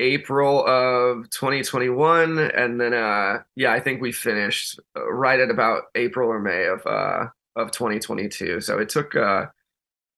April 0.00 0.66
of 0.66 1.28
2021, 1.30 2.38
and 2.38 2.80
then 2.80 2.94
uh, 2.94 3.42
yeah, 3.54 3.72
I 3.72 3.80
think 3.80 4.00
we 4.00 4.12
finished 4.12 4.80
uh, 4.96 5.10
right 5.12 5.38
at 5.38 5.50
about 5.50 5.84
April 5.94 6.28
or 6.28 6.40
May 6.40 6.64
of 6.64 6.84
uh, 6.86 7.26
of 7.54 7.70
2022. 7.70 8.62
So 8.62 8.78
it 8.78 8.88
took 8.88 9.14
uh, 9.14 9.46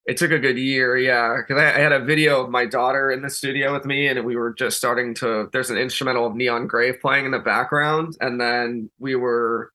it 0.07 0.17
took 0.17 0.31
a 0.31 0.39
good 0.39 0.59
year, 0.59 0.97
yeah. 0.97 1.37
Because 1.37 1.61
I, 1.61 1.77
I, 1.77 1.81
had 1.81 1.93
a 1.93 2.05
video 2.05 2.43
of 2.43 2.51
my 2.51 2.65
daughter 2.65 3.11
in 3.11 3.23
the 3.23 3.31
studio 3.31 3.73
with 3.73 3.85
me, 3.85 4.07
and 4.07 4.25
we 4.25 4.37
were 4.37 4.55
just 4.55 4.77
starting 4.77 5.15
to. 5.17 5.49
There's 5.53 5.71
an 5.71 5.79
instrumental 5.79 6.27
of 6.27 6.35
Neon 6.35 6.67
Grave 6.67 7.01
playing 7.01 7.25
in 7.25 7.33
the 7.33 7.39
background, 7.39 8.17
and 8.21 8.41
then 8.41 8.91
we 8.99 9.17
were. 9.17 9.73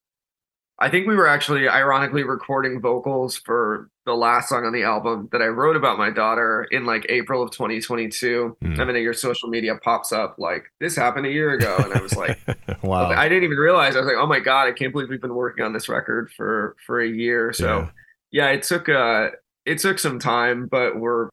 I 0.79 0.89
think 0.89 1.07
we 1.07 1.15
were 1.15 1.27
actually 1.27 1.67
ironically 1.67 2.23
recording 2.23 2.79
vocals 2.79 3.35
for 3.35 3.89
the 4.07 4.15
last 4.15 4.49
song 4.49 4.65
on 4.65 4.71
the 4.71 4.83
album 4.83 5.27
that 5.31 5.41
I 5.41 5.47
wrote 5.47 5.75
about 5.75 5.97
my 5.97 6.09
daughter 6.09 6.65
in 6.71 6.85
like 6.85 7.05
April 7.09 7.43
of 7.43 7.51
2022. 7.51 8.57
Mm. 8.63 8.79
And 8.79 8.89
then 8.89 8.95
your 9.03 9.13
social 9.13 9.49
media 9.49 9.75
pops 9.75 10.11
up 10.11 10.35
like 10.39 10.71
this 10.79 10.95
happened 10.95 11.27
a 11.27 11.29
year 11.29 11.51
ago, 11.51 11.75
and 11.77 11.93
I 11.93 12.01
was 12.01 12.15
like, 12.15 12.39
wow! 12.81 13.11
I 13.11 13.27
didn't 13.27 13.43
even 13.43 13.57
realize. 13.57 13.95
I 13.95 13.99
was 13.99 14.07
like, 14.07 14.15
oh 14.17 14.25
my 14.25 14.39
god, 14.39 14.67
I 14.67 14.71
can't 14.71 14.93
believe 14.93 15.09
we've 15.09 15.21
been 15.21 15.35
working 15.35 15.63
on 15.63 15.73
this 15.73 15.89
record 15.89 16.31
for 16.31 16.75
for 16.85 17.01
a 17.01 17.07
year. 17.07 17.53
So 17.53 17.89
yeah, 18.31 18.47
yeah 18.47 18.49
it 18.51 18.63
took 18.63 18.89
uh 18.89 19.29
it 19.65 19.79
took 19.79 19.99
some 19.99 20.17
time, 20.17 20.67
but 20.67 20.97
we're 20.97 21.29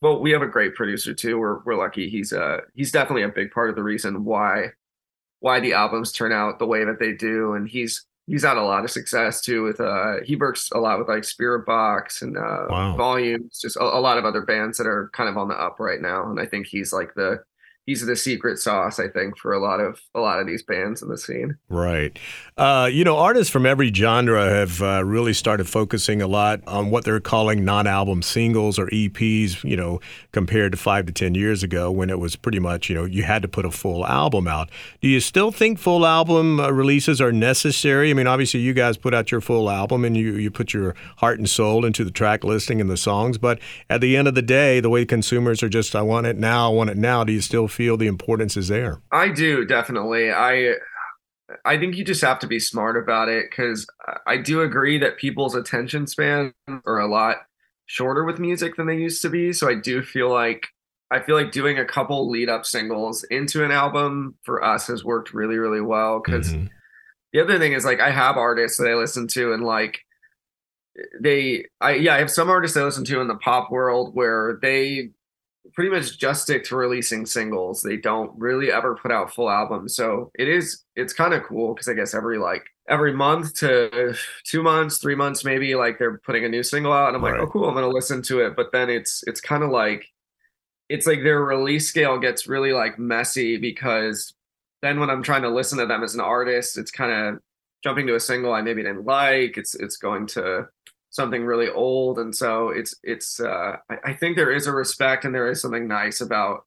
well, 0.00 0.20
we 0.20 0.30
have 0.32 0.42
a 0.42 0.46
great 0.46 0.74
producer 0.74 1.14
too. 1.14 1.38
We're 1.38 1.60
we're 1.60 1.76
lucky. 1.76 2.08
He's 2.08 2.32
uh 2.32 2.62
he's 2.74 2.90
definitely 2.90 3.22
a 3.22 3.28
big 3.28 3.50
part 3.52 3.68
of 3.68 3.76
the 3.76 3.82
reason 3.82 4.24
why 4.24 4.70
why 5.40 5.60
the 5.60 5.74
albums 5.74 6.10
turn 6.10 6.32
out 6.32 6.58
the 6.58 6.66
way 6.66 6.84
that 6.84 6.98
they 6.98 7.12
do. 7.12 7.52
And 7.52 7.68
he's 7.68 8.06
he's 8.26 8.44
had 8.44 8.56
a 8.56 8.62
lot 8.62 8.84
of 8.84 8.90
success 8.90 9.40
too 9.40 9.62
with 9.62 9.80
uh 9.80 10.16
he 10.24 10.36
works 10.36 10.70
a 10.72 10.78
lot 10.78 10.98
with 10.98 11.08
like 11.08 11.22
Spiritbox 11.22 12.22
and 12.22 12.36
uh 12.36 12.66
wow. 12.68 12.96
volumes, 12.96 13.58
just 13.60 13.76
a, 13.76 13.82
a 13.82 14.00
lot 14.00 14.18
of 14.18 14.24
other 14.24 14.42
bands 14.42 14.78
that 14.78 14.86
are 14.86 15.10
kind 15.12 15.28
of 15.28 15.36
on 15.36 15.48
the 15.48 15.54
up 15.54 15.78
right 15.78 16.00
now. 16.00 16.30
And 16.30 16.40
I 16.40 16.46
think 16.46 16.66
he's 16.66 16.92
like 16.92 17.14
the 17.14 17.42
he's 17.86 18.04
the 18.04 18.16
secret 18.16 18.58
sauce, 18.58 18.98
I 18.98 19.08
think, 19.08 19.36
for 19.38 19.52
a 19.52 19.58
lot 19.58 19.80
of 19.80 20.00
a 20.14 20.20
lot 20.20 20.40
of 20.40 20.46
these 20.46 20.62
bands 20.62 21.02
in 21.02 21.08
the 21.08 21.18
scene. 21.18 21.56
Right. 21.68 22.18
Uh, 22.56 22.88
you 22.90 23.04
know, 23.04 23.16
artists 23.16 23.52
from 23.52 23.66
every 23.66 23.92
genre 23.92 24.48
have 24.48 24.82
uh, 24.82 25.04
really 25.04 25.32
started 25.32 25.68
focusing 25.68 26.22
a 26.22 26.26
lot 26.26 26.60
on 26.66 26.90
what 26.90 27.04
they're 27.04 27.20
calling 27.20 27.64
non-album 27.64 28.22
singles 28.22 28.78
or 28.78 28.86
EPs. 28.88 29.62
You 29.64 29.76
know, 29.76 30.00
compared 30.32 30.72
to 30.72 30.78
five 30.78 31.06
to 31.06 31.12
ten 31.12 31.34
years 31.34 31.62
ago 31.62 31.90
when 31.90 32.10
it 32.10 32.18
was 32.18 32.36
pretty 32.36 32.58
much 32.58 32.88
you 32.88 32.94
know 32.94 33.04
you 33.04 33.22
had 33.22 33.42
to 33.42 33.48
put 33.48 33.64
a 33.64 33.70
full 33.70 34.06
album 34.06 34.48
out. 34.48 34.70
Do 35.00 35.08
you 35.08 35.20
still 35.20 35.50
think 35.50 35.78
full 35.78 36.06
album 36.06 36.60
uh, 36.60 36.70
releases 36.70 37.20
are 37.20 37.32
necessary? 37.32 38.10
I 38.10 38.14
mean, 38.14 38.26
obviously 38.26 38.60
you 38.60 38.72
guys 38.74 38.96
put 38.96 39.14
out 39.14 39.30
your 39.30 39.40
full 39.40 39.70
album 39.70 40.04
and 40.04 40.16
you 40.16 40.34
you 40.34 40.50
put 40.50 40.72
your 40.72 40.94
heart 41.18 41.38
and 41.38 41.48
soul 41.48 41.84
into 41.84 42.04
the 42.04 42.10
track 42.10 42.44
listing 42.44 42.80
and 42.80 42.88
the 42.88 42.96
songs, 42.96 43.38
but 43.38 43.58
at 43.90 44.00
the 44.00 44.16
end 44.16 44.28
of 44.28 44.34
the 44.34 44.42
day, 44.42 44.80
the 44.80 44.90
way 44.90 45.04
consumers 45.04 45.62
are 45.62 45.68
just 45.68 45.94
I 45.94 46.02
want 46.02 46.26
it 46.26 46.36
now, 46.36 46.70
I 46.70 46.74
want 46.74 46.90
it 46.90 46.96
now. 46.96 47.24
Do 47.24 47.32
you 47.32 47.40
still 47.40 47.68
feel 47.74 47.96
the 47.96 48.06
importance 48.06 48.56
is 48.56 48.68
there. 48.68 49.00
I 49.12 49.28
do 49.28 49.64
definitely. 49.64 50.30
I 50.30 50.74
I 51.64 51.78
think 51.78 51.96
you 51.96 52.04
just 52.04 52.22
have 52.22 52.38
to 52.40 52.46
be 52.46 52.58
smart 52.58 52.96
about 52.96 53.28
it 53.28 53.50
because 53.50 53.86
I 54.26 54.38
do 54.38 54.62
agree 54.62 54.98
that 54.98 55.18
people's 55.18 55.54
attention 55.54 56.06
span 56.06 56.54
are 56.86 56.98
a 56.98 57.10
lot 57.10 57.36
shorter 57.86 58.24
with 58.24 58.38
music 58.38 58.76
than 58.76 58.86
they 58.86 58.96
used 58.96 59.20
to 59.22 59.30
be. 59.30 59.52
So 59.52 59.68
I 59.68 59.74
do 59.74 60.02
feel 60.02 60.30
like 60.30 60.68
I 61.10 61.20
feel 61.20 61.36
like 61.36 61.52
doing 61.52 61.78
a 61.78 61.84
couple 61.84 62.30
lead 62.30 62.48
up 62.48 62.64
singles 62.64 63.24
into 63.24 63.64
an 63.64 63.70
album 63.70 64.36
for 64.42 64.64
us 64.64 64.86
has 64.86 65.04
worked 65.04 65.34
really, 65.34 65.58
really 65.58 65.82
well. 65.82 66.20
Because 66.24 66.52
mm-hmm. 66.52 66.66
the 67.32 67.42
other 67.42 67.58
thing 67.58 67.72
is 67.72 67.84
like 67.84 68.00
I 68.00 68.10
have 68.10 68.36
artists 68.36 68.78
that 68.78 68.88
I 68.88 68.94
listen 68.94 69.28
to 69.28 69.52
and 69.52 69.62
like 69.62 70.00
they 71.20 71.66
I 71.80 71.94
yeah, 71.94 72.14
I 72.14 72.18
have 72.18 72.30
some 72.30 72.48
artists 72.48 72.76
I 72.76 72.84
listen 72.84 73.04
to 73.06 73.20
in 73.20 73.28
the 73.28 73.36
pop 73.36 73.70
world 73.70 74.14
where 74.14 74.58
they 74.62 75.10
pretty 75.72 75.90
much 75.90 76.18
just 76.18 76.42
stick 76.42 76.64
to 76.64 76.76
releasing 76.76 77.24
singles. 77.26 77.80
They 77.80 77.96
don't 77.96 78.30
really 78.36 78.70
ever 78.70 78.94
put 78.94 79.10
out 79.10 79.32
full 79.32 79.50
albums. 79.50 79.96
So 79.96 80.30
it 80.38 80.48
is 80.48 80.84
it's 80.96 81.12
kind 81.12 81.34
of 81.34 81.42
cool 81.44 81.74
because 81.74 81.88
I 81.88 81.94
guess 81.94 82.14
every 82.14 82.38
like 82.38 82.64
every 82.88 83.12
month 83.12 83.54
to 83.54 84.14
two 84.44 84.62
months, 84.62 84.98
three 84.98 85.14
months 85.14 85.44
maybe, 85.44 85.74
like 85.74 85.98
they're 85.98 86.18
putting 86.18 86.44
a 86.44 86.48
new 86.48 86.62
single 86.62 86.92
out, 86.92 87.08
and 87.08 87.16
I'm 87.16 87.24
right. 87.24 87.38
like, 87.38 87.48
oh 87.48 87.50
cool, 87.50 87.68
I'm 87.68 87.74
gonna 87.74 87.88
listen 87.88 88.22
to 88.22 88.40
it. 88.40 88.56
But 88.56 88.72
then 88.72 88.90
it's 88.90 89.24
it's 89.26 89.40
kind 89.40 89.62
of 89.62 89.70
like 89.70 90.06
it's 90.88 91.06
like 91.06 91.22
their 91.22 91.42
release 91.42 91.88
scale 91.88 92.18
gets 92.18 92.46
really 92.46 92.72
like 92.72 92.98
messy 92.98 93.56
because 93.56 94.34
then 94.82 95.00
when 95.00 95.10
I'm 95.10 95.22
trying 95.22 95.42
to 95.42 95.48
listen 95.48 95.78
to 95.78 95.86
them 95.86 96.02
as 96.04 96.14
an 96.14 96.20
artist, 96.20 96.76
it's 96.76 96.90
kind 96.90 97.10
of 97.10 97.40
jumping 97.82 98.06
to 98.06 98.16
a 98.16 98.20
single 98.20 98.52
I 98.52 98.62
maybe 98.62 98.82
didn't 98.82 99.06
like. 99.06 99.56
It's 99.56 99.74
it's 99.74 99.96
going 99.96 100.26
to 100.28 100.68
something 101.14 101.44
really 101.44 101.70
old. 101.70 102.18
And 102.18 102.34
so 102.34 102.70
it's 102.70 102.96
it's 103.04 103.38
uh 103.38 103.76
I, 103.88 103.98
I, 104.06 104.12
think 104.14 104.36
there 104.36 104.50
is 104.50 104.66
a 104.66 104.72
respect 104.72 105.24
and 105.24 105.32
there 105.32 105.48
is 105.48 105.62
something 105.62 105.86
nice 105.86 106.20
about 106.20 106.64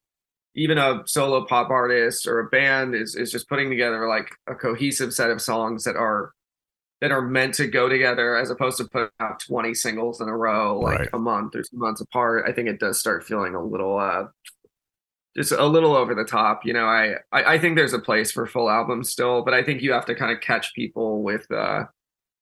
even 0.56 0.78
a 0.78 1.04
solo 1.06 1.46
pop 1.46 1.70
artist 1.70 2.26
or 2.26 2.40
a 2.40 2.50
band 2.50 2.96
is 2.96 3.16
is 3.16 3.30
just 3.30 3.50
putting 3.50 3.70
together 3.70 4.08
like 4.08 4.32
a 4.48 4.56
cohesive 4.56 5.14
set 5.14 5.30
of 5.30 5.42
songs 5.42 5.84
that 5.84 5.98
are 5.98 6.32
that 7.02 7.12
are 7.12 7.22
meant 7.22 7.56
to 7.56 7.68
go 7.68 7.90
together 7.90 8.38
as 8.38 8.50
opposed 8.50 8.78
to 8.78 8.86
put 8.86 9.12
out 9.20 9.42
20 9.42 9.74
singles 9.74 10.22
in 10.22 10.30
a 10.30 10.36
row 10.36 10.80
like 10.80 11.00
right. 11.00 11.10
a 11.14 11.20
month 11.20 11.54
or 11.54 11.62
two 11.62 11.78
months 11.78 12.00
apart. 12.00 12.46
I 12.48 12.54
think 12.54 12.70
it 12.70 12.80
does 12.80 13.00
start 13.00 13.26
feeling 13.26 13.54
a 13.54 13.62
little 13.62 14.00
uh 14.00 14.28
just 15.36 15.52
a 15.52 15.66
little 15.66 15.94
over 15.94 16.16
the 16.16 16.24
top 16.24 16.66
you 16.66 16.72
know? 16.72 16.86
I, 16.86 17.16
I 17.34 17.44
i 17.56 17.60
think 17.60 17.76
there's 17.76 17.94
a 17.94 18.00
place 18.00 18.32
for 18.32 18.48
full 18.48 18.70
albums 18.70 19.10
still 19.10 19.44
but 19.44 19.54
i 19.54 19.62
think 19.62 19.84
you 19.84 19.92
have 19.92 20.06
to 20.06 20.16
kind 20.16 20.32
of 20.32 20.42
catch 20.42 20.74
people 20.74 21.22
with 21.22 21.52
uh 21.52 21.84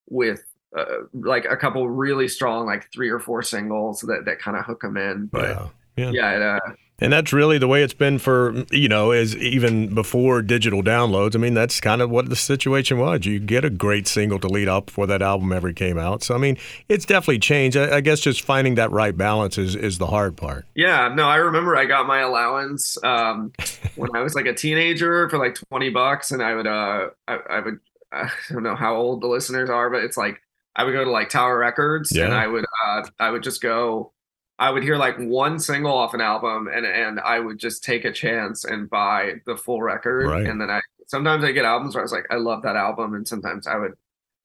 with 0.07 0.43
uh, 0.75 0.85
like 1.13 1.45
a 1.45 1.57
couple 1.57 1.89
really 1.89 2.27
strong, 2.27 2.65
like 2.65 2.91
three 2.91 3.09
or 3.09 3.19
four 3.19 3.41
singles 3.41 4.01
that, 4.01 4.25
that 4.25 4.39
kind 4.39 4.57
of 4.57 4.65
hook 4.65 4.81
them 4.81 4.97
in. 4.97 5.27
But 5.27 5.49
yeah, 5.49 5.67
yeah, 5.95 6.11
yeah 6.11 6.35
it, 6.35 6.41
uh, 6.41 6.73
and 6.99 7.11
that's 7.11 7.33
really 7.33 7.57
the 7.57 7.67
way 7.67 7.83
it's 7.83 7.93
been 7.93 8.19
for 8.19 8.63
you 8.71 8.87
know 8.87 9.11
is 9.11 9.35
even 9.35 9.93
before 9.93 10.41
digital 10.41 10.81
downloads. 10.81 11.35
I 11.35 11.39
mean, 11.39 11.53
that's 11.53 11.81
kind 11.81 12.01
of 12.01 12.09
what 12.09 12.29
the 12.29 12.35
situation 12.35 12.97
was. 12.97 13.25
You 13.25 13.39
get 13.39 13.65
a 13.65 13.69
great 13.69 14.07
single 14.07 14.39
to 14.39 14.47
lead 14.47 14.69
up 14.69 14.87
before 14.87 15.05
that 15.07 15.21
album 15.21 15.51
ever 15.51 15.73
came 15.73 15.97
out. 15.97 16.23
So 16.23 16.35
I 16.35 16.37
mean, 16.37 16.57
it's 16.87 17.05
definitely 17.05 17.39
changed. 17.39 17.75
I, 17.75 17.97
I 17.97 18.01
guess 18.01 18.21
just 18.21 18.43
finding 18.43 18.75
that 18.75 18.91
right 18.91 19.15
balance 19.15 19.57
is 19.57 19.75
is 19.75 19.97
the 19.97 20.07
hard 20.07 20.37
part. 20.37 20.65
Yeah, 20.73 21.13
no, 21.13 21.27
I 21.27 21.35
remember 21.37 21.75
I 21.75 21.85
got 21.85 22.07
my 22.07 22.19
allowance 22.19 22.97
um, 23.03 23.51
when 23.95 24.15
I 24.15 24.21
was 24.21 24.35
like 24.35 24.45
a 24.45 24.53
teenager 24.53 25.29
for 25.29 25.37
like 25.37 25.55
twenty 25.55 25.89
bucks, 25.89 26.31
and 26.31 26.41
I 26.41 26.55
would 26.55 26.67
uh 26.67 27.09
I, 27.27 27.39
I 27.49 27.59
would 27.59 27.79
I 28.13 28.31
don't 28.49 28.63
know 28.63 28.75
how 28.75 28.95
old 28.95 29.21
the 29.21 29.27
listeners 29.27 29.69
are, 29.69 29.89
but 29.89 30.03
it's 30.03 30.15
like 30.15 30.41
I 30.75 30.83
would 30.83 30.91
go 30.91 31.03
to 31.03 31.11
like 31.11 31.29
Tower 31.29 31.57
Records 31.57 32.11
yeah. 32.13 32.25
and 32.25 32.33
I 32.33 32.47
would 32.47 32.65
uh, 32.85 33.03
I 33.19 33.31
would 33.31 33.43
just 33.43 33.61
go 33.61 34.13
I 34.57 34.69
would 34.69 34.83
hear 34.83 34.97
like 34.97 35.17
one 35.17 35.59
single 35.59 35.93
off 35.93 36.13
an 36.13 36.21
album 36.21 36.67
and 36.67 36.85
and 36.85 37.19
I 37.19 37.39
would 37.39 37.57
just 37.57 37.83
take 37.83 38.05
a 38.05 38.11
chance 38.11 38.65
and 38.65 38.89
buy 38.89 39.35
the 39.45 39.55
full 39.55 39.81
record 39.81 40.27
right. 40.27 40.45
and 40.45 40.59
then 40.59 40.69
I 40.69 40.81
sometimes 41.07 41.43
I 41.43 41.51
get 41.51 41.65
albums 41.65 41.95
where 41.95 42.01
I 42.01 42.05
was 42.05 42.11
like 42.11 42.27
I 42.29 42.35
love 42.35 42.63
that 42.63 42.75
album 42.75 43.13
and 43.13 43.27
sometimes 43.27 43.67
I 43.67 43.77
would 43.77 43.93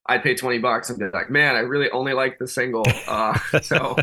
I'd 0.06 0.22
pay 0.22 0.34
20 0.34 0.58
bucks 0.58 0.90
and 0.90 0.98
be 0.98 1.08
like, 1.10 1.30
man, 1.30 1.54
I 1.54 1.60
really 1.60 1.88
only 1.90 2.14
like 2.14 2.38
the 2.38 2.48
single. 2.48 2.86
Uh, 3.06 3.38
so 3.62 3.94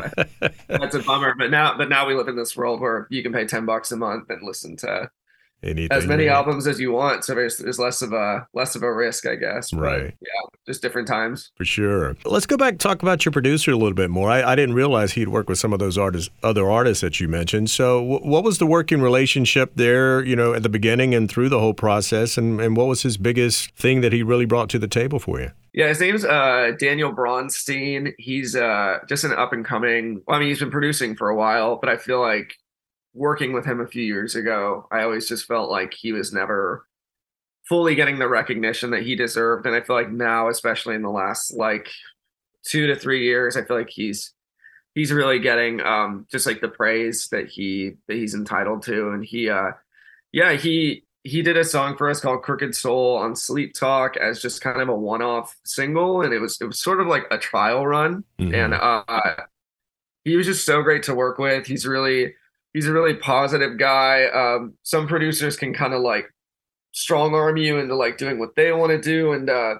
that's 0.68 0.94
a 0.94 1.00
bummer. 1.00 1.34
But 1.36 1.50
now, 1.50 1.76
but 1.76 1.90
now 1.90 2.06
we 2.06 2.14
live 2.14 2.28
in 2.28 2.36
this 2.36 2.56
world 2.56 2.80
where 2.80 3.06
you 3.10 3.22
can 3.22 3.32
pay 3.32 3.46
10 3.46 3.66
bucks 3.66 3.92
a 3.92 3.96
month 3.96 4.30
and 4.30 4.42
listen 4.42 4.76
to 4.78 5.10
Anything 5.62 5.96
as 5.96 6.06
many 6.06 6.28
albums 6.28 6.66
as 6.66 6.78
you 6.78 6.92
want 6.92 7.24
so 7.24 7.34
there's, 7.34 7.58
there's 7.58 7.78
less 7.78 8.00
of 8.00 8.12
a 8.12 8.46
less 8.54 8.76
of 8.76 8.82
a 8.82 8.92
risk 8.92 9.26
i 9.26 9.34
guess. 9.34 9.70
But 9.70 9.80
right. 9.80 10.14
yeah 10.20 10.58
just 10.68 10.82
different 10.82 11.08
times. 11.08 11.50
For 11.56 11.64
sure. 11.64 12.14
Let's 12.24 12.46
go 12.46 12.56
back 12.56 12.72
and 12.72 12.80
talk 12.80 13.02
about 13.02 13.24
your 13.24 13.32
producer 13.32 13.72
a 13.72 13.76
little 13.76 13.94
bit 13.94 14.10
more. 14.10 14.30
I, 14.30 14.52
I 14.52 14.54
didn't 14.54 14.74
realize 14.74 15.12
he'd 15.12 15.28
work 15.28 15.48
with 15.48 15.58
some 15.58 15.72
of 15.72 15.78
those 15.78 15.96
artists 15.96 16.30
other 16.42 16.70
artists 16.70 17.00
that 17.00 17.18
you 17.18 17.26
mentioned. 17.26 17.70
So 17.70 18.00
w- 18.00 18.30
what 18.30 18.44
was 18.44 18.58
the 18.58 18.66
working 18.66 19.00
relationship 19.00 19.72
there 19.74 20.22
you 20.22 20.36
know 20.36 20.52
at 20.52 20.62
the 20.62 20.68
beginning 20.68 21.14
and 21.14 21.28
through 21.28 21.48
the 21.48 21.58
whole 21.58 21.74
process? 21.74 22.36
And, 22.36 22.60
and 22.60 22.76
what 22.76 22.86
was 22.86 23.02
his 23.02 23.16
biggest 23.16 23.74
thing 23.74 24.02
that 24.02 24.12
he 24.12 24.22
really 24.22 24.44
brought 24.44 24.68
to 24.70 24.78
the 24.78 24.88
table 24.88 25.18
for 25.18 25.40
you? 25.40 25.50
Yeah, 25.72 25.88
his 25.88 26.00
name's 26.00 26.24
uh, 26.24 26.72
Daniel 26.78 27.12
Braunstein. 27.12 28.12
He's 28.18 28.54
uh, 28.54 28.98
just 29.08 29.24
an 29.24 29.32
up 29.32 29.52
and 29.52 29.64
coming. 29.64 30.22
Well, 30.26 30.36
I 30.36 30.40
mean, 30.40 30.48
he's 30.48 30.58
been 30.58 30.70
producing 30.70 31.16
for 31.16 31.30
a 31.30 31.36
while, 31.36 31.76
but 31.76 31.88
I 31.88 31.96
feel 31.96 32.20
like 32.20 32.56
working 33.18 33.52
with 33.52 33.66
him 33.66 33.80
a 33.80 33.86
few 33.86 34.02
years 34.02 34.36
ago, 34.36 34.86
I 34.90 35.02
always 35.02 35.28
just 35.28 35.46
felt 35.46 35.70
like 35.70 35.92
he 35.92 36.12
was 36.12 36.32
never 36.32 36.86
fully 37.68 37.94
getting 37.94 38.18
the 38.18 38.28
recognition 38.28 38.90
that 38.90 39.02
he 39.02 39.14
deserved. 39.14 39.66
And 39.66 39.74
I 39.74 39.82
feel 39.82 39.96
like 39.96 40.10
now, 40.10 40.48
especially 40.48 40.94
in 40.94 41.02
the 41.02 41.10
last 41.10 41.52
like 41.52 41.88
two 42.64 42.86
to 42.86 42.96
three 42.96 43.24
years, 43.24 43.56
I 43.56 43.64
feel 43.64 43.76
like 43.76 43.90
he's 43.90 44.32
he's 44.94 45.12
really 45.12 45.38
getting 45.38 45.80
um 45.80 46.26
just 46.30 46.46
like 46.46 46.60
the 46.60 46.68
praise 46.68 47.28
that 47.28 47.48
he 47.48 47.94
that 48.06 48.16
he's 48.16 48.34
entitled 48.34 48.82
to. 48.84 49.10
And 49.10 49.24
he 49.24 49.50
uh 49.50 49.72
yeah, 50.32 50.52
he 50.52 51.04
he 51.24 51.42
did 51.42 51.56
a 51.56 51.64
song 51.64 51.96
for 51.96 52.08
us 52.08 52.20
called 52.20 52.42
Crooked 52.42 52.74
Soul 52.74 53.16
on 53.16 53.36
Sleep 53.36 53.74
Talk 53.74 54.16
as 54.16 54.40
just 54.40 54.62
kind 54.62 54.80
of 54.80 54.88
a 54.88 54.94
one-off 54.94 55.54
single. 55.64 56.22
And 56.22 56.32
it 56.32 56.38
was 56.38 56.58
it 56.60 56.66
was 56.66 56.78
sort 56.78 57.00
of 57.00 57.08
like 57.08 57.24
a 57.30 57.38
trial 57.38 57.86
run. 57.86 58.24
Mm-hmm. 58.38 58.54
And 58.54 58.74
uh 58.74 59.34
he 60.24 60.36
was 60.36 60.46
just 60.46 60.64
so 60.64 60.82
great 60.82 61.02
to 61.04 61.14
work 61.14 61.38
with. 61.38 61.66
He's 61.66 61.86
really 61.86 62.34
he's 62.78 62.86
a 62.86 62.92
really 62.92 63.14
positive 63.14 63.76
guy. 63.76 64.26
Um, 64.26 64.74
some 64.84 65.08
producers 65.08 65.56
can 65.56 65.74
kind 65.74 65.92
of 65.92 66.00
like 66.00 66.32
strong 66.92 67.34
arm 67.34 67.56
you 67.56 67.76
into 67.78 67.96
like 67.96 68.18
doing 68.18 68.38
what 68.38 68.54
they 68.54 68.70
want 68.70 68.90
to 68.90 69.00
do, 69.00 69.32
and 69.32 69.50
uh, 69.50 69.74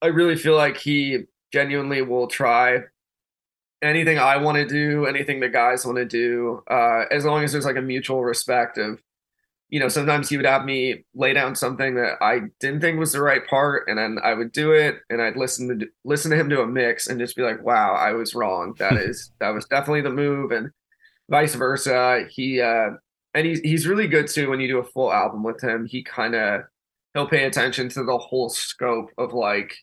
I 0.00 0.06
really 0.06 0.36
feel 0.36 0.54
like 0.54 0.76
he 0.76 1.24
genuinely 1.52 2.00
will 2.00 2.28
try 2.28 2.82
anything 3.82 4.20
I 4.20 4.36
want 4.36 4.56
to 4.56 4.66
do, 4.66 5.06
anything 5.06 5.40
the 5.40 5.48
guys 5.48 5.84
want 5.84 5.98
to 5.98 6.04
do, 6.04 6.62
uh, 6.70 7.06
as 7.10 7.24
long 7.24 7.42
as 7.42 7.50
there's 7.50 7.64
like 7.64 7.76
a 7.76 7.82
mutual 7.82 8.22
respect 8.22 8.78
of 8.78 9.02
you 9.70 9.80
know, 9.80 9.88
sometimes 9.88 10.28
he 10.28 10.36
would 10.36 10.46
have 10.46 10.64
me 10.64 11.04
lay 11.14 11.34
down 11.34 11.54
something 11.54 11.96
that 11.96 12.14
I 12.22 12.42
didn't 12.58 12.80
think 12.80 12.98
was 12.98 13.12
the 13.12 13.20
right 13.20 13.46
part, 13.46 13.86
and 13.88 13.98
then 13.98 14.18
I 14.22 14.32
would 14.32 14.52
do 14.52 14.72
it, 14.72 15.00
and 15.10 15.20
I'd 15.20 15.36
listen 15.36 15.80
to 15.80 15.86
listen 16.04 16.30
to 16.30 16.38
him 16.38 16.48
do 16.48 16.62
a 16.62 16.66
mix, 16.66 17.08
and 17.08 17.18
just 17.18 17.36
be 17.36 17.42
like, 17.42 17.62
"Wow, 17.62 17.94
I 17.94 18.12
was 18.12 18.34
wrong. 18.34 18.74
That 18.78 18.92
is 18.96 19.32
that 19.40 19.50
was 19.50 19.66
definitely 19.66 20.02
the 20.02 20.10
move," 20.10 20.52
and 20.52 20.70
vice 21.30 21.54
versa. 21.54 22.26
He 22.30 22.60
uh, 22.60 22.90
and 23.34 23.46
he's 23.46 23.60
he's 23.60 23.86
really 23.86 24.06
good 24.06 24.28
too. 24.28 24.50
When 24.50 24.60
you 24.60 24.68
do 24.68 24.78
a 24.78 24.84
full 24.84 25.12
album 25.12 25.42
with 25.42 25.62
him, 25.62 25.86
he 25.86 26.02
kind 26.02 26.34
of 26.34 26.62
he'll 27.14 27.28
pay 27.28 27.44
attention 27.44 27.88
to 27.90 28.04
the 28.04 28.18
whole 28.18 28.48
scope 28.48 29.10
of 29.18 29.32
like, 29.32 29.76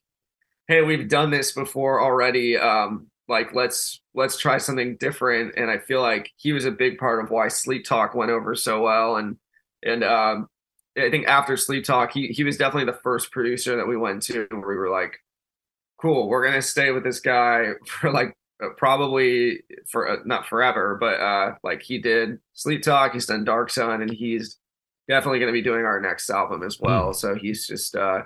"Hey, 0.67 0.81
we've 0.81 1.09
done 1.09 1.31
this 1.31 1.51
before 1.51 2.01
already. 2.01 2.57
Um, 2.57 3.07
like 3.27 3.53
let's 3.53 4.01
let's 4.13 4.37
try 4.37 4.57
something 4.57 4.97
different." 4.97 5.53
And 5.57 5.69
I 5.69 5.79
feel 5.79 6.01
like 6.01 6.31
he 6.37 6.53
was 6.53 6.65
a 6.65 6.71
big 6.71 6.97
part 6.97 7.23
of 7.23 7.31
why 7.31 7.47
Sleep 7.47 7.85
Talk 7.85 8.15
went 8.15 8.31
over 8.31 8.55
so 8.55 8.81
well, 8.81 9.17
and 9.17 9.37
and 9.83 10.03
um, 10.03 10.49
I 10.97 11.09
think 11.09 11.27
after 11.27 11.57
Sleep 11.57 11.83
Talk, 11.83 12.11
he 12.11 12.27
he 12.27 12.43
was 12.43 12.57
definitely 12.57 12.91
the 12.91 12.99
first 13.03 13.31
producer 13.31 13.75
that 13.77 13.87
we 13.87 13.97
went 13.97 14.23
to 14.23 14.47
where 14.49 14.67
we 14.67 14.75
were 14.75 14.89
like, 14.89 15.19
cool, 16.01 16.27
we're 16.27 16.45
gonna 16.45 16.61
stay 16.61 16.91
with 16.91 17.03
this 17.03 17.19
guy 17.19 17.71
for 17.85 18.11
like 18.11 18.35
probably 18.77 19.61
for 19.87 20.09
uh, 20.09 20.17
not 20.25 20.47
forever, 20.47 20.97
but 20.99 21.19
uh, 21.19 21.55
like 21.63 21.81
he 21.81 21.97
did 21.97 22.39
Sleep 22.53 22.81
Talk, 22.81 23.13
he's 23.13 23.25
done 23.25 23.43
Dark 23.43 23.69
Sun, 23.69 24.01
and 24.01 24.11
he's 24.11 24.57
definitely 25.07 25.39
gonna 25.39 25.51
be 25.51 25.61
doing 25.61 25.85
our 25.85 25.99
next 25.99 26.29
album 26.29 26.63
as 26.63 26.75
hmm. 26.75 26.85
well. 26.85 27.09
Mm. 27.09 27.15
So 27.15 27.35
he's 27.35 27.67
just 27.67 27.95
uh, 27.95 28.23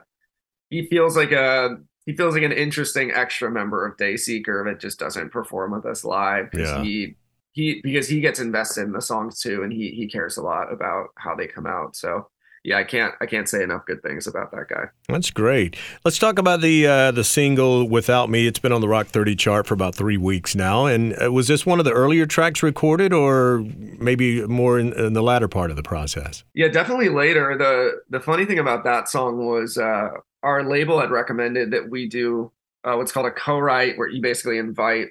he 0.70 0.88
feels 0.88 1.16
like 1.16 1.32
a 1.32 1.78
he 2.06 2.16
feels 2.16 2.34
like 2.34 2.44
an 2.44 2.52
interesting 2.52 3.12
extra 3.12 3.52
member 3.52 3.86
of 3.86 3.98
Dayseeker 3.98 4.66
that 4.66 4.80
just 4.80 5.00
doesn't 5.00 5.32
perform 5.32 5.72
with 5.72 5.86
us 5.86 6.04
live 6.04 6.50
because 6.52 6.70
yeah. 6.70 6.84
he 6.84 7.16
he 7.52 7.82
because 7.84 8.08
he 8.08 8.22
gets 8.22 8.40
invested 8.40 8.84
in 8.84 8.92
the 8.92 9.02
songs 9.02 9.40
too, 9.40 9.64
and 9.64 9.72
he 9.74 9.92
he 9.92 10.08
cares 10.08 10.38
a 10.38 10.42
lot 10.42 10.72
about 10.72 11.10
how 11.16 11.36
they 11.36 11.48
come 11.48 11.66
out. 11.66 11.96
So 11.96 12.30
yeah, 12.64 12.78
I 12.78 12.84
can't 12.84 13.14
I 13.22 13.26
can't 13.26 13.48
say 13.48 13.64
enough 13.64 13.86
good 13.86 14.02
things 14.02 14.28
about 14.28 14.52
that 14.52 14.68
guy. 14.70 14.86
That's 15.08 15.32
great. 15.32 15.78
Let's 16.04 16.18
talk 16.18 16.40
about 16.40 16.62
the 16.62 16.88
uh, 16.88 17.12
the 17.12 17.24
single 17.24 17.88
"Without 17.88 18.30
Me." 18.30 18.48
It's 18.48 18.60
been 18.60 18.72
on 18.72 18.82
the 18.82 18.88
Rock 18.88 19.08
30 19.08 19.36
chart 19.36 19.68
for 19.68 19.74
about 19.74 19.96
three 19.96 20.18
weeks 20.18 20.56
now. 20.56 20.86
And 20.86 21.16
uh, 21.22 21.32
was 21.32 21.48
this 21.48 21.66
one 21.66 21.80
of 21.80 21.86
the 21.86 21.92
earlier 21.92 22.26
tracks 22.26 22.62
recorded, 22.62 23.14
or 23.14 23.66
maybe 23.98 24.46
more 24.48 24.80
in, 24.80 24.94
in, 24.94 25.14
the 25.14 25.24
latter 25.24 25.48
part 25.48 25.70
of 25.70 25.78
the 25.78 25.84
process? 25.84 26.44
Yeah, 26.54 26.68
definitely 26.68 27.10
later. 27.10 27.58
the 27.58 28.02
The 28.10 28.20
funny 28.20 28.46
thing 28.46 28.60
about 28.60 28.84
that 28.84 29.10
song 29.10 29.46
was 29.46 29.78
uh, 29.78 30.10
our 30.44 30.64
label 30.64 31.00
had 31.00 31.12
recommended 31.12 31.72
that 31.72 31.90
we 31.90 32.08
do 32.08 32.52
uh, 32.84 32.96
what's 32.96 33.12
called 33.12 33.26
a 33.26 33.32
co-write, 33.32 33.98
where 33.98 34.08
you 34.08 34.22
basically 34.22 34.58
invite 34.58 35.08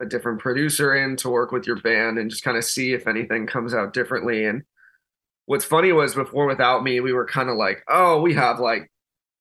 a 0.00 0.06
different 0.06 0.40
producer 0.40 0.94
in 0.94 1.16
to 1.16 1.30
work 1.30 1.52
with 1.52 1.66
your 1.66 1.80
band 1.80 2.18
and 2.18 2.30
just 2.30 2.42
kind 2.42 2.56
of 2.56 2.64
see 2.64 2.92
if 2.92 3.06
anything 3.06 3.46
comes 3.46 3.72
out 3.72 3.92
differently. 3.92 4.44
And 4.44 4.62
what's 5.46 5.64
funny 5.64 5.92
was 5.92 6.14
before 6.14 6.46
without 6.46 6.82
me, 6.82 7.00
we 7.00 7.12
were 7.12 7.26
kind 7.26 7.48
of 7.48 7.56
like, 7.56 7.82
oh, 7.88 8.20
we 8.20 8.34
have 8.34 8.60
like 8.60 8.90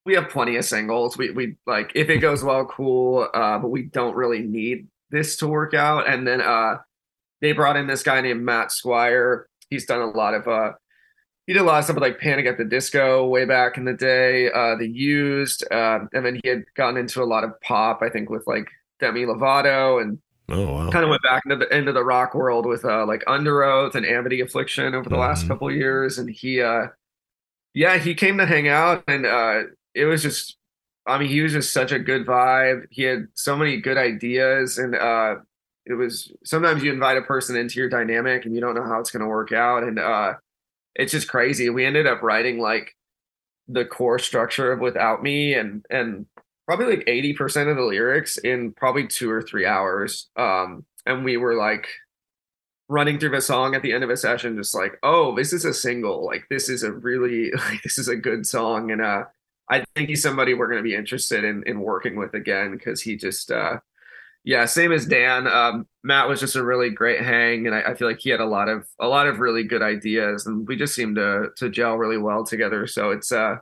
we 0.05 0.15
have 0.15 0.29
plenty 0.29 0.55
of 0.55 0.65
singles. 0.65 1.17
We 1.17 1.31
we 1.31 1.55
like 1.65 1.91
if 1.96 2.10
it 2.10 2.17
goes 2.17 2.43
well, 2.43 2.65
cool. 2.65 3.27
Uh, 3.34 3.60
but 3.60 3.70
we 3.70 3.84
don't 3.84 4.15
really 4.15 4.41
need 4.41 4.88
this 5.12 5.38
to 5.38 5.48
work 5.48 5.74
out. 5.74 6.10
And 6.10 6.27
then 6.27 6.41
uh 6.41 6.77
they 7.41 7.53
brought 7.53 7.77
in 7.77 7.88
this 7.88 8.03
guy 8.03 8.22
named 8.22 8.43
Matt 8.43 8.72
Squire. 8.72 9.48
He's 9.70 9.86
done 9.86 10.01
a 10.01 10.08
lot 10.08 10.34
of 10.34 10.48
uh 10.48 10.74
he 11.48 11.53
did 11.53 11.62
a 11.62 11.65
lot 11.65 11.79
of 11.79 11.86
stuff 11.86 11.96
with 11.96 12.03
like 12.03 12.20
Panic 12.20 12.46
at 12.46 12.58
the 12.58 12.65
Disco 12.65 13.27
way 13.27 13.46
back 13.46 13.77
in 13.77 13.86
the 13.86 13.93
day. 13.93 14.51
Uh 14.51 14.75
the 14.75 14.88
used, 14.88 15.65
uh, 15.72 16.00
and 16.13 16.25
then 16.25 16.39
he 16.43 16.50
had 16.50 16.63
gotten 16.75 16.98
into 16.98 17.22
a 17.22 17.25
lot 17.25 17.43
of 17.43 17.60
pop, 17.62 18.01
I 18.01 18.10
think, 18.10 18.29
with 18.29 18.46
like 18.48 18.67
Demi 19.00 19.25
Lovato 19.25 20.01
and 20.01 20.20
Oh 20.51 20.74
wow! 20.74 20.89
Kind 20.89 21.03
of 21.03 21.10
went 21.10 21.24
back 21.24 21.43
into 21.46 21.55
the 21.55 21.75
into 21.75 21.93
the 21.93 22.03
rock 22.03 22.36
world 22.36 22.65
with 22.65 22.84
uh 22.84 23.05
like 23.05 23.24
Underoath 23.25 23.96
and 23.96 24.05
Amity 24.05 24.41
Affliction 24.41 24.93
over 24.93 25.08
the 25.08 25.15
mm-hmm. 25.15 25.22
last 25.22 25.48
couple 25.48 25.72
years, 25.72 26.17
and 26.17 26.29
he 26.29 26.62
uh 26.62 26.88
yeah 27.74 27.98
he 27.98 28.13
came 28.13 28.38
to 28.38 28.46
hang 28.46 28.67
out, 28.67 29.03
and 29.08 29.25
uh 29.25 29.62
it 29.96 30.05
was 30.05 30.22
just 30.22 30.58
I 31.08 31.17
mean 31.17 31.29
he 31.29 31.41
was 31.41 31.53
just 31.53 31.72
such 31.72 31.91
a 31.91 32.00
good 32.00 32.25
vibe. 32.25 32.86
He 32.89 33.03
had 33.03 33.27
so 33.34 33.55
many 33.55 33.77
good 33.77 33.98
ideas, 33.98 34.77
and 34.77 34.96
uh 34.96 35.36
it 35.86 35.93
was 35.93 36.31
sometimes 36.43 36.84
you 36.84 36.91
invite 36.91 37.17
a 37.17 37.22
person 37.22 37.55
into 37.55 37.79
your 37.79 37.89
dynamic 37.89 38.46
and 38.46 38.53
you 38.53 38.62
don't 38.62 38.75
know 38.75 38.84
how 38.84 39.00
it's 39.00 39.10
going 39.10 39.22
to 39.22 39.27
work 39.27 39.51
out, 39.51 39.84
and 39.84 40.00
uh 40.00 40.34
it's 40.96 41.13
just 41.13 41.29
crazy. 41.29 41.70
We 41.70 41.86
ended 41.86 42.08
up 42.08 42.22
writing 42.22 42.60
like 42.60 42.96
the 43.67 43.86
core 43.86 44.20
structure 44.20 44.72
of 44.72 44.79
Without 44.79 45.24
Me, 45.24 45.53
and 45.53 45.85
and 45.90 46.25
probably 46.67 46.97
like 46.97 47.05
80% 47.05 47.69
of 47.69 47.77
the 47.77 47.83
lyrics 47.83 48.37
in 48.37 48.71
probably 48.74 49.07
two 49.07 49.29
or 49.29 49.41
three 49.41 49.65
hours. 49.65 50.29
Um, 50.35 50.85
and 51.05 51.25
we 51.25 51.37
were 51.37 51.55
like 51.55 51.87
running 52.87 53.19
through 53.19 53.29
the 53.29 53.41
song 53.41 53.74
at 53.74 53.81
the 53.81 53.93
end 53.93 54.03
of 54.03 54.09
a 54.09 54.17
session, 54.17 54.57
just 54.57 54.75
like, 54.75 54.97
oh, 55.03 55.35
this 55.35 55.53
is 55.53 55.65
a 55.65 55.74
single. 55.74 56.25
Like 56.25 56.45
this 56.50 56.69
is 56.69 56.83
a 56.83 56.91
really 56.91 57.51
like 57.55 57.81
this 57.83 57.97
is 57.97 58.07
a 58.07 58.15
good 58.15 58.45
song. 58.45 58.91
And 58.91 59.01
uh 59.01 59.24
I 59.69 59.85
think 59.95 60.09
he's 60.09 60.21
somebody 60.21 60.53
we're 60.53 60.67
gonna 60.67 60.81
be 60.81 60.95
interested 60.95 61.43
in 61.43 61.63
in 61.65 61.79
working 61.79 62.15
with 62.17 62.33
again 62.33 62.71
because 62.71 63.01
he 63.01 63.15
just 63.15 63.51
uh 63.51 63.77
yeah, 64.43 64.65
same 64.65 64.91
as 64.91 65.05
Dan. 65.05 65.45
Um, 65.47 65.87
Matt 66.03 66.27
was 66.27 66.39
just 66.39 66.55
a 66.55 66.63
really 66.63 66.89
great 66.89 67.21
hang, 67.21 67.67
and 67.67 67.75
I, 67.75 67.81
I, 67.91 67.93
feel 67.93 68.07
like 68.07 68.19
he 68.19 68.31
had 68.31 68.39
a 68.39 68.45
lot 68.45 68.69
of 68.69 68.87
a 69.00 69.07
lot 69.07 69.27
of 69.27 69.39
really 69.39 69.63
good 69.63 69.83
ideas, 69.83 70.47
and 70.47 70.67
we 70.67 70.75
just 70.75 70.95
seemed 70.95 71.17
to 71.17 71.50
to 71.57 71.69
gel 71.69 71.95
really 71.95 72.17
well 72.17 72.43
together. 72.43 72.87
So 72.87 73.11
it's 73.11 73.31
uh 73.31 73.57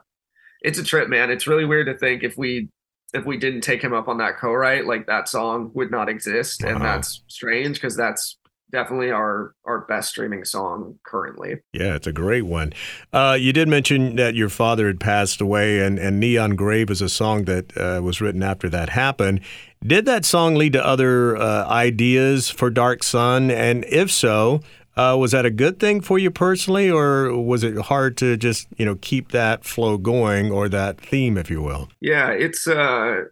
it's 0.62 0.78
a 0.78 0.84
trip, 0.84 1.08
man. 1.08 1.30
It's 1.30 1.46
really 1.46 1.66
weird 1.66 1.86
to 1.86 1.98
think 1.98 2.22
if 2.22 2.38
we 2.38 2.70
if 3.12 3.24
we 3.24 3.36
didn't 3.36 3.62
take 3.62 3.82
him 3.82 3.92
up 3.92 4.08
on 4.08 4.18
that 4.18 4.38
co-write, 4.38 4.86
like 4.86 5.06
that 5.06 5.28
song 5.28 5.70
would 5.74 5.90
not 5.90 6.08
exist, 6.08 6.62
and 6.62 6.80
that's 6.80 7.22
strange 7.28 7.76
because 7.76 7.96
that's 7.96 8.38
definitely 8.72 9.10
our 9.10 9.54
our 9.64 9.80
best 9.80 10.10
streaming 10.10 10.44
song 10.44 10.98
currently. 11.04 11.56
Yeah, 11.72 11.96
it's 11.96 12.06
a 12.06 12.12
great 12.12 12.46
one. 12.46 12.72
Uh, 13.12 13.36
you 13.38 13.52
did 13.52 13.68
mention 13.68 14.16
that 14.16 14.34
your 14.34 14.48
father 14.48 14.86
had 14.86 15.00
passed 15.00 15.40
away, 15.40 15.80
and, 15.80 15.98
and 15.98 16.20
Neon 16.20 16.56
Grave 16.56 16.90
is 16.90 17.02
a 17.02 17.08
song 17.08 17.44
that 17.44 17.76
uh, 17.76 18.00
was 18.02 18.20
written 18.20 18.42
after 18.42 18.68
that 18.68 18.90
happened. 18.90 19.40
Did 19.84 20.04
that 20.04 20.24
song 20.24 20.56
lead 20.56 20.74
to 20.74 20.86
other 20.86 21.36
uh, 21.36 21.66
ideas 21.66 22.50
for 22.50 22.70
Dark 22.70 23.02
Sun? 23.02 23.50
And 23.50 23.84
if 23.86 24.10
so, 24.10 24.60
uh, 24.96 25.16
was 25.18 25.32
that 25.32 25.46
a 25.46 25.50
good 25.50 25.78
thing 25.78 26.00
for 26.00 26.18
you 26.18 26.30
personally, 26.30 26.90
or 26.90 27.36
was 27.40 27.62
it 27.62 27.76
hard 27.76 28.16
to 28.18 28.36
just 28.36 28.66
you 28.76 28.84
know 28.84 28.96
keep 28.96 29.30
that 29.32 29.64
flow 29.64 29.96
going 29.96 30.50
or 30.50 30.68
that 30.68 31.00
theme, 31.00 31.36
if 31.36 31.50
you 31.50 31.62
will? 31.62 31.88
Yeah, 32.00 32.30
it's. 32.30 32.66
Uh, 32.66 33.22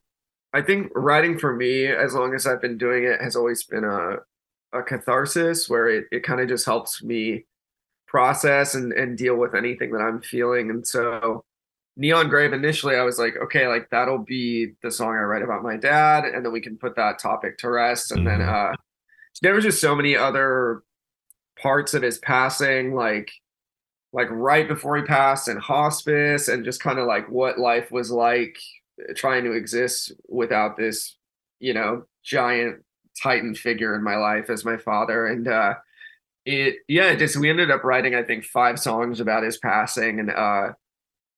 I 0.54 0.62
think 0.62 0.90
writing 0.94 1.38
for 1.38 1.54
me, 1.54 1.86
as 1.86 2.14
long 2.14 2.34
as 2.34 2.46
I've 2.46 2.62
been 2.62 2.78
doing 2.78 3.04
it, 3.04 3.20
has 3.20 3.36
always 3.36 3.64
been 3.64 3.84
a 3.84 4.16
a 4.72 4.82
catharsis 4.82 5.68
where 5.68 5.88
it, 5.88 6.04
it 6.12 6.22
kind 6.22 6.40
of 6.40 6.48
just 6.48 6.66
helps 6.66 7.02
me 7.02 7.44
process 8.06 8.74
and, 8.74 8.92
and 8.92 9.16
deal 9.16 9.34
with 9.36 9.54
anything 9.54 9.92
that 9.92 10.00
I'm 10.00 10.20
feeling. 10.20 10.70
And 10.70 10.86
so 10.86 11.44
Neon 11.96 12.28
Grave 12.28 12.52
initially 12.52 12.96
I 12.96 13.02
was 13.02 13.18
like, 13.18 13.36
okay, 13.36 13.66
like 13.66 13.88
that'll 13.90 14.18
be 14.18 14.72
the 14.82 14.90
song 14.90 15.16
I 15.16 15.20
write 15.20 15.42
about 15.42 15.62
my 15.62 15.76
dad, 15.76 16.24
and 16.24 16.44
then 16.44 16.52
we 16.52 16.60
can 16.60 16.76
put 16.76 16.96
that 16.96 17.18
topic 17.18 17.58
to 17.58 17.70
rest. 17.70 18.12
And 18.12 18.26
mm-hmm. 18.26 18.40
then 18.40 18.48
uh 18.48 18.72
there 19.42 19.54
was 19.54 19.64
just 19.64 19.80
so 19.80 19.94
many 19.94 20.16
other 20.16 20.82
parts 21.60 21.94
of 21.94 22.02
his 22.02 22.18
passing, 22.18 22.94
like 22.94 23.30
like 24.12 24.28
right 24.30 24.66
before 24.68 24.96
he 24.96 25.02
passed 25.04 25.48
in 25.48 25.58
hospice, 25.58 26.48
and 26.48 26.64
just 26.64 26.82
kind 26.82 26.98
of 26.98 27.06
like 27.06 27.28
what 27.28 27.58
life 27.58 27.90
was 27.90 28.10
like 28.10 28.56
uh, 29.00 29.12
trying 29.14 29.44
to 29.44 29.52
exist 29.52 30.12
without 30.28 30.76
this, 30.76 31.16
you 31.60 31.74
know, 31.74 32.04
giant 32.24 32.82
titan 33.22 33.54
figure 33.54 33.94
in 33.96 34.02
my 34.04 34.16
life 34.16 34.48
as 34.50 34.64
my 34.64 34.76
father. 34.76 35.26
And 35.26 35.48
uh 35.48 35.74
it 36.46 36.76
yeah, 36.88 37.14
just 37.16 37.36
we 37.36 37.50
ended 37.50 37.70
up 37.70 37.84
writing, 37.84 38.14
I 38.14 38.22
think, 38.22 38.44
five 38.44 38.78
songs 38.78 39.20
about 39.20 39.42
his 39.44 39.58
passing. 39.58 40.20
And 40.20 40.30
uh 40.30 40.72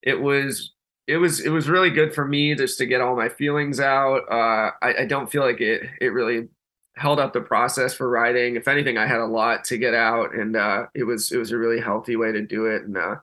it 0.03 0.21
was 0.21 0.73
it 1.07 1.17
was 1.17 1.41
it 1.41 1.49
was 1.49 1.69
really 1.69 1.89
good 1.91 2.13
for 2.15 2.25
me 2.27 2.55
just 2.55 2.77
to 2.79 2.85
get 2.85 3.01
all 3.01 3.15
my 3.15 3.29
feelings 3.29 3.79
out. 3.79 4.23
Uh 4.31 4.71
I, 4.81 5.01
I 5.01 5.05
don't 5.05 5.31
feel 5.31 5.43
like 5.43 5.61
it 5.61 5.83
it 6.01 6.07
really 6.13 6.49
held 6.95 7.19
up 7.19 7.33
the 7.33 7.41
process 7.41 7.93
for 7.93 8.09
writing. 8.09 8.55
If 8.55 8.67
anything, 8.67 8.97
I 8.97 9.07
had 9.07 9.19
a 9.19 9.25
lot 9.25 9.63
to 9.65 9.77
get 9.77 9.93
out, 9.93 10.33
and 10.33 10.55
uh, 10.55 10.87
it 10.93 11.03
was 11.03 11.31
it 11.31 11.37
was 11.37 11.51
a 11.51 11.57
really 11.57 11.79
healthy 11.79 12.15
way 12.15 12.31
to 12.31 12.41
do 12.41 12.65
it. 12.65 12.83
And 12.83 12.97
uh, 12.97 13.15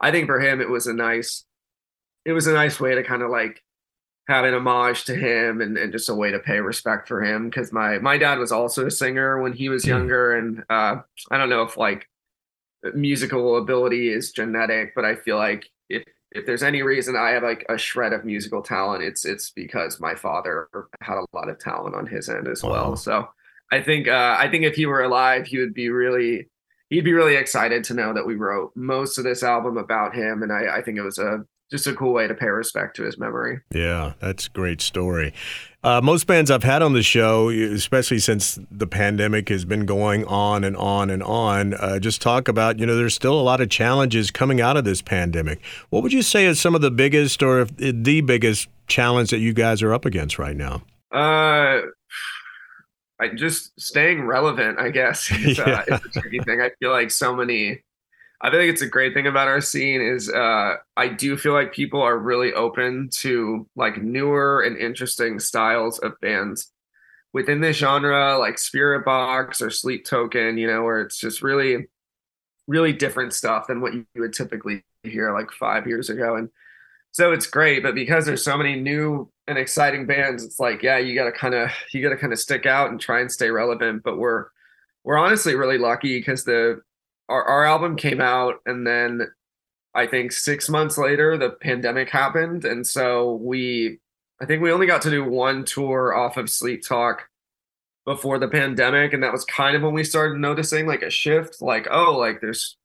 I 0.00 0.10
think 0.10 0.26
for 0.26 0.40
him, 0.40 0.60
it 0.60 0.68
was 0.68 0.86
a 0.86 0.92
nice 0.92 1.44
it 2.24 2.32
was 2.32 2.46
a 2.46 2.52
nice 2.52 2.78
way 2.78 2.94
to 2.94 3.02
kind 3.02 3.22
of 3.22 3.30
like 3.30 3.62
have 4.28 4.44
an 4.44 4.54
homage 4.54 5.04
to 5.04 5.14
him 5.14 5.60
and, 5.60 5.76
and 5.76 5.92
just 5.92 6.08
a 6.08 6.14
way 6.14 6.30
to 6.30 6.38
pay 6.38 6.60
respect 6.60 7.08
for 7.08 7.22
him 7.22 7.48
because 7.48 7.72
my 7.72 7.98
my 7.98 8.16
dad 8.16 8.38
was 8.38 8.52
also 8.52 8.86
a 8.86 8.90
singer 8.90 9.42
when 9.42 9.52
he 9.52 9.68
was 9.68 9.82
hmm. 9.82 9.90
younger 9.90 10.36
and 10.36 10.62
uh, 10.70 10.96
i 11.30 11.38
don't 11.38 11.50
know 11.50 11.62
if 11.62 11.76
like 11.76 12.06
musical 12.94 13.58
ability 13.58 14.08
is 14.08 14.32
genetic 14.32 14.94
but 14.94 15.04
i 15.04 15.14
feel 15.14 15.36
like 15.36 15.68
if 16.34 16.46
there's 16.46 16.62
any 16.62 16.82
reason 16.82 17.16
I 17.16 17.30
have 17.30 17.42
like 17.42 17.64
a 17.68 17.78
shred 17.78 18.12
of 18.12 18.24
musical 18.24 18.62
talent, 18.62 19.02
it's 19.02 19.24
it's 19.24 19.50
because 19.50 20.00
my 20.00 20.14
father 20.14 20.68
had 21.00 21.16
a 21.16 21.26
lot 21.32 21.48
of 21.48 21.58
talent 21.58 21.94
on 21.94 22.06
his 22.06 22.28
end 22.28 22.48
as 22.48 22.62
wow. 22.62 22.70
well. 22.70 22.96
So 22.96 23.28
I 23.70 23.80
think 23.80 24.08
uh, 24.08 24.36
I 24.38 24.48
think 24.50 24.64
if 24.64 24.74
he 24.74 24.86
were 24.86 25.02
alive, 25.02 25.46
he 25.46 25.58
would 25.58 25.74
be 25.74 25.88
really 25.88 26.48
he'd 26.90 27.04
be 27.04 27.14
really 27.14 27.36
excited 27.36 27.84
to 27.84 27.94
know 27.94 28.12
that 28.12 28.26
we 28.26 28.34
wrote 28.34 28.72
most 28.74 29.18
of 29.18 29.24
this 29.24 29.42
album 29.42 29.76
about 29.76 30.14
him, 30.14 30.42
and 30.42 30.52
I, 30.52 30.78
I 30.78 30.82
think 30.82 30.98
it 30.98 31.02
was 31.02 31.18
a 31.18 31.44
just 31.70 31.86
a 31.86 31.94
cool 31.94 32.12
way 32.12 32.28
to 32.28 32.34
pay 32.34 32.48
respect 32.48 32.96
to 32.96 33.02
his 33.02 33.18
memory. 33.18 33.60
Yeah, 33.72 34.12
that's 34.20 34.46
a 34.46 34.50
great 34.50 34.82
story. 34.82 35.32
Uh, 35.84 36.00
most 36.00 36.28
bands 36.28 36.48
I've 36.48 36.62
had 36.62 36.80
on 36.80 36.92
the 36.92 37.02
show, 37.02 37.48
especially 37.48 38.20
since 38.20 38.56
the 38.70 38.86
pandemic 38.86 39.48
has 39.48 39.64
been 39.64 39.84
going 39.84 40.24
on 40.26 40.62
and 40.62 40.76
on 40.76 41.10
and 41.10 41.24
on, 41.24 41.74
uh, 41.74 41.98
just 41.98 42.22
talk 42.22 42.46
about, 42.46 42.78
you 42.78 42.86
know, 42.86 42.94
there's 42.94 43.16
still 43.16 43.38
a 43.38 43.42
lot 43.42 43.60
of 43.60 43.68
challenges 43.68 44.30
coming 44.30 44.60
out 44.60 44.76
of 44.76 44.84
this 44.84 45.02
pandemic. 45.02 45.60
What 45.90 46.04
would 46.04 46.12
you 46.12 46.22
say 46.22 46.46
is 46.46 46.60
some 46.60 46.76
of 46.76 46.82
the 46.82 46.92
biggest 46.92 47.42
or 47.42 47.64
the 47.64 48.20
biggest 48.20 48.68
challenge 48.86 49.30
that 49.30 49.40
you 49.40 49.52
guys 49.52 49.82
are 49.82 49.92
up 49.92 50.04
against 50.04 50.38
right 50.38 50.56
now? 50.56 50.82
Uh, 51.12 51.80
I 53.18 53.28
just 53.34 53.78
staying 53.80 54.22
relevant, 54.24 54.78
I 54.78 54.90
guess, 54.90 55.30
is, 55.32 55.58
uh, 55.58 55.82
is 55.88 56.00
a 56.04 56.08
tricky 56.20 56.38
thing. 56.38 56.60
I 56.60 56.70
feel 56.78 56.90
like 56.90 57.10
so 57.10 57.34
many. 57.34 57.82
I 58.42 58.50
think 58.50 58.72
it's 58.72 58.82
a 58.82 58.88
great 58.88 59.14
thing 59.14 59.28
about 59.28 59.46
our 59.46 59.60
scene 59.60 60.00
is 60.00 60.28
uh, 60.28 60.74
I 60.96 61.08
do 61.08 61.36
feel 61.36 61.52
like 61.52 61.72
people 61.72 62.02
are 62.02 62.18
really 62.18 62.52
open 62.52 63.08
to 63.20 63.68
like 63.76 64.02
newer 64.02 64.62
and 64.62 64.76
interesting 64.76 65.38
styles 65.38 66.00
of 66.00 66.20
bands 66.20 66.72
within 67.32 67.60
this 67.60 67.76
genre, 67.76 68.36
like 68.38 68.56
Spiritbox 68.56 69.62
or 69.62 69.70
Sleep 69.70 70.04
Token. 70.04 70.58
You 70.58 70.66
know, 70.66 70.82
where 70.82 71.00
it's 71.02 71.18
just 71.18 71.42
really, 71.42 71.86
really 72.66 72.92
different 72.92 73.32
stuff 73.32 73.68
than 73.68 73.80
what 73.80 73.94
you 73.94 74.04
would 74.16 74.32
typically 74.32 74.84
hear 75.04 75.32
like 75.32 75.52
five 75.52 75.86
years 75.86 76.10
ago, 76.10 76.34
and 76.34 76.50
so 77.12 77.32
it's 77.32 77.46
great. 77.46 77.82
But 77.84 77.94
because 77.94 78.26
there's 78.26 78.44
so 78.44 78.56
many 78.58 78.74
new 78.74 79.30
and 79.46 79.56
exciting 79.58 80.06
bands, 80.06 80.44
it's 80.44 80.58
like, 80.58 80.82
yeah, 80.82 80.98
you 80.98 81.14
gotta 81.14 81.32
kind 81.32 81.54
of 81.54 81.70
you 81.92 82.02
gotta 82.02 82.16
kind 82.16 82.32
of 82.32 82.40
stick 82.40 82.66
out 82.66 82.90
and 82.90 83.00
try 83.00 83.20
and 83.20 83.30
stay 83.30 83.50
relevant. 83.50 84.02
But 84.02 84.18
we're 84.18 84.46
we're 85.04 85.18
honestly 85.18 85.54
really 85.54 85.78
lucky 85.78 86.18
because 86.18 86.44
the 86.44 86.82
our, 87.32 87.44
our 87.44 87.64
album 87.64 87.96
came 87.96 88.20
out 88.20 88.56
and 88.66 88.86
then 88.86 89.28
I 89.94 90.06
think 90.06 90.32
six 90.32 90.68
months 90.68 90.98
later 90.98 91.36
the 91.36 91.50
pandemic 91.50 92.10
happened. 92.10 92.64
And 92.64 92.86
so 92.86 93.34
we 93.42 93.98
I 94.40 94.46
think 94.46 94.62
we 94.62 94.72
only 94.72 94.86
got 94.86 95.02
to 95.02 95.10
do 95.10 95.24
one 95.24 95.64
tour 95.64 96.14
off 96.14 96.36
of 96.36 96.50
Sleep 96.50 96.86
Talk 96.86 97.28
before 98.04 98.38
the 98.38 98.48
pandemic. 98.48 99.12
And 99.12 99.22
that 99.22 99.32
was 99.32 99.44
kind 99.44 99.76
of 99.76 99.82
when 99.82 99.94
we 99.94 100.02
started 100.04 100.38
noticing 100.38 100.86
like 100.86 101.02
a 101.02 101.10
shift, 101.10 101.62
like, 101.62 101.86
oh, 101.90 102.16
like 102.18 102.40
there's 102.40 102.76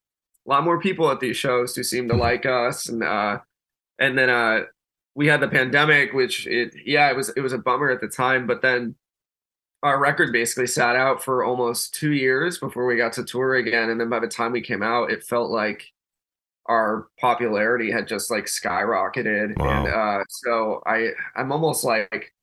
a 0.46 0.50
lot 0.50 0.64
more 0.64 0.80
people 0.80 1.10
at 1.10 1.20
these 1.20 1.38
shows 1.38 1.76
who 1.76 1.84
seem 1.84 2.08
to 2.08 2.14
mm-hmm. 2.14 2.22
like 2.22 2.46
us. 2.46 2.88
And 2.90 3.04
uh 3.04 3.40
and 4.00 4.18
then 4.18 4.30
uh 4.30 4.62
we 5.16 5.28
had 5.28 5.42
the 5.42 5.48
pandemic, 5.48 6.14
which 6.14 6.48
it 6.48 6.74
yeah, 6.86 7.10
it 7.10 7.16
was 7.16 7.30
it 7.30 7.42
was 7.42 7.54
a 7.54 7.58
bummer 7.58 7.90
at 7.90 8.02
the 8.02 8.08
time, 8.08 8.48
but 8.48 8.62
then 8.62 8.96
our 9.84 10.00
record 10.00 10.32
basically 10.32 10.68
sat 10.68 10.96
out 10.96 11.24
for 11.24 11.44
almost 11.44 11.94
two 11.94 12.12
years 12.12 12.58
before 12.58 12.86
we 12.86 12.98
got 12.98 13.14
to 13.14 13.24
tour 13.24 13.56
again. 13.56 13.90
And 13.90 14.00
then 14.00 14.10
by 14.10 14.20
the 14.20 14.28
time 14.28 14.52
we 14.52 14.62
came 14.62 14.82
out, 14.82 15.12
it 15.12 15.24
felt 15.24 15.52
like 15.52 15.92
our 16.66 17.08
popularity 17.20 17.92
had 17.92 18.08
just 18.08 18.32
like 18.32 18.46
skyrocketed. 18.46 19.58
Wow. 19.58 19.86
And 19.86 19.94
uh, 19.94 20.24
so 20.30 20.82
I 20.86 21.10
I'm 21.36 21.52
almost 21.52 21.84
like 21.84 22.34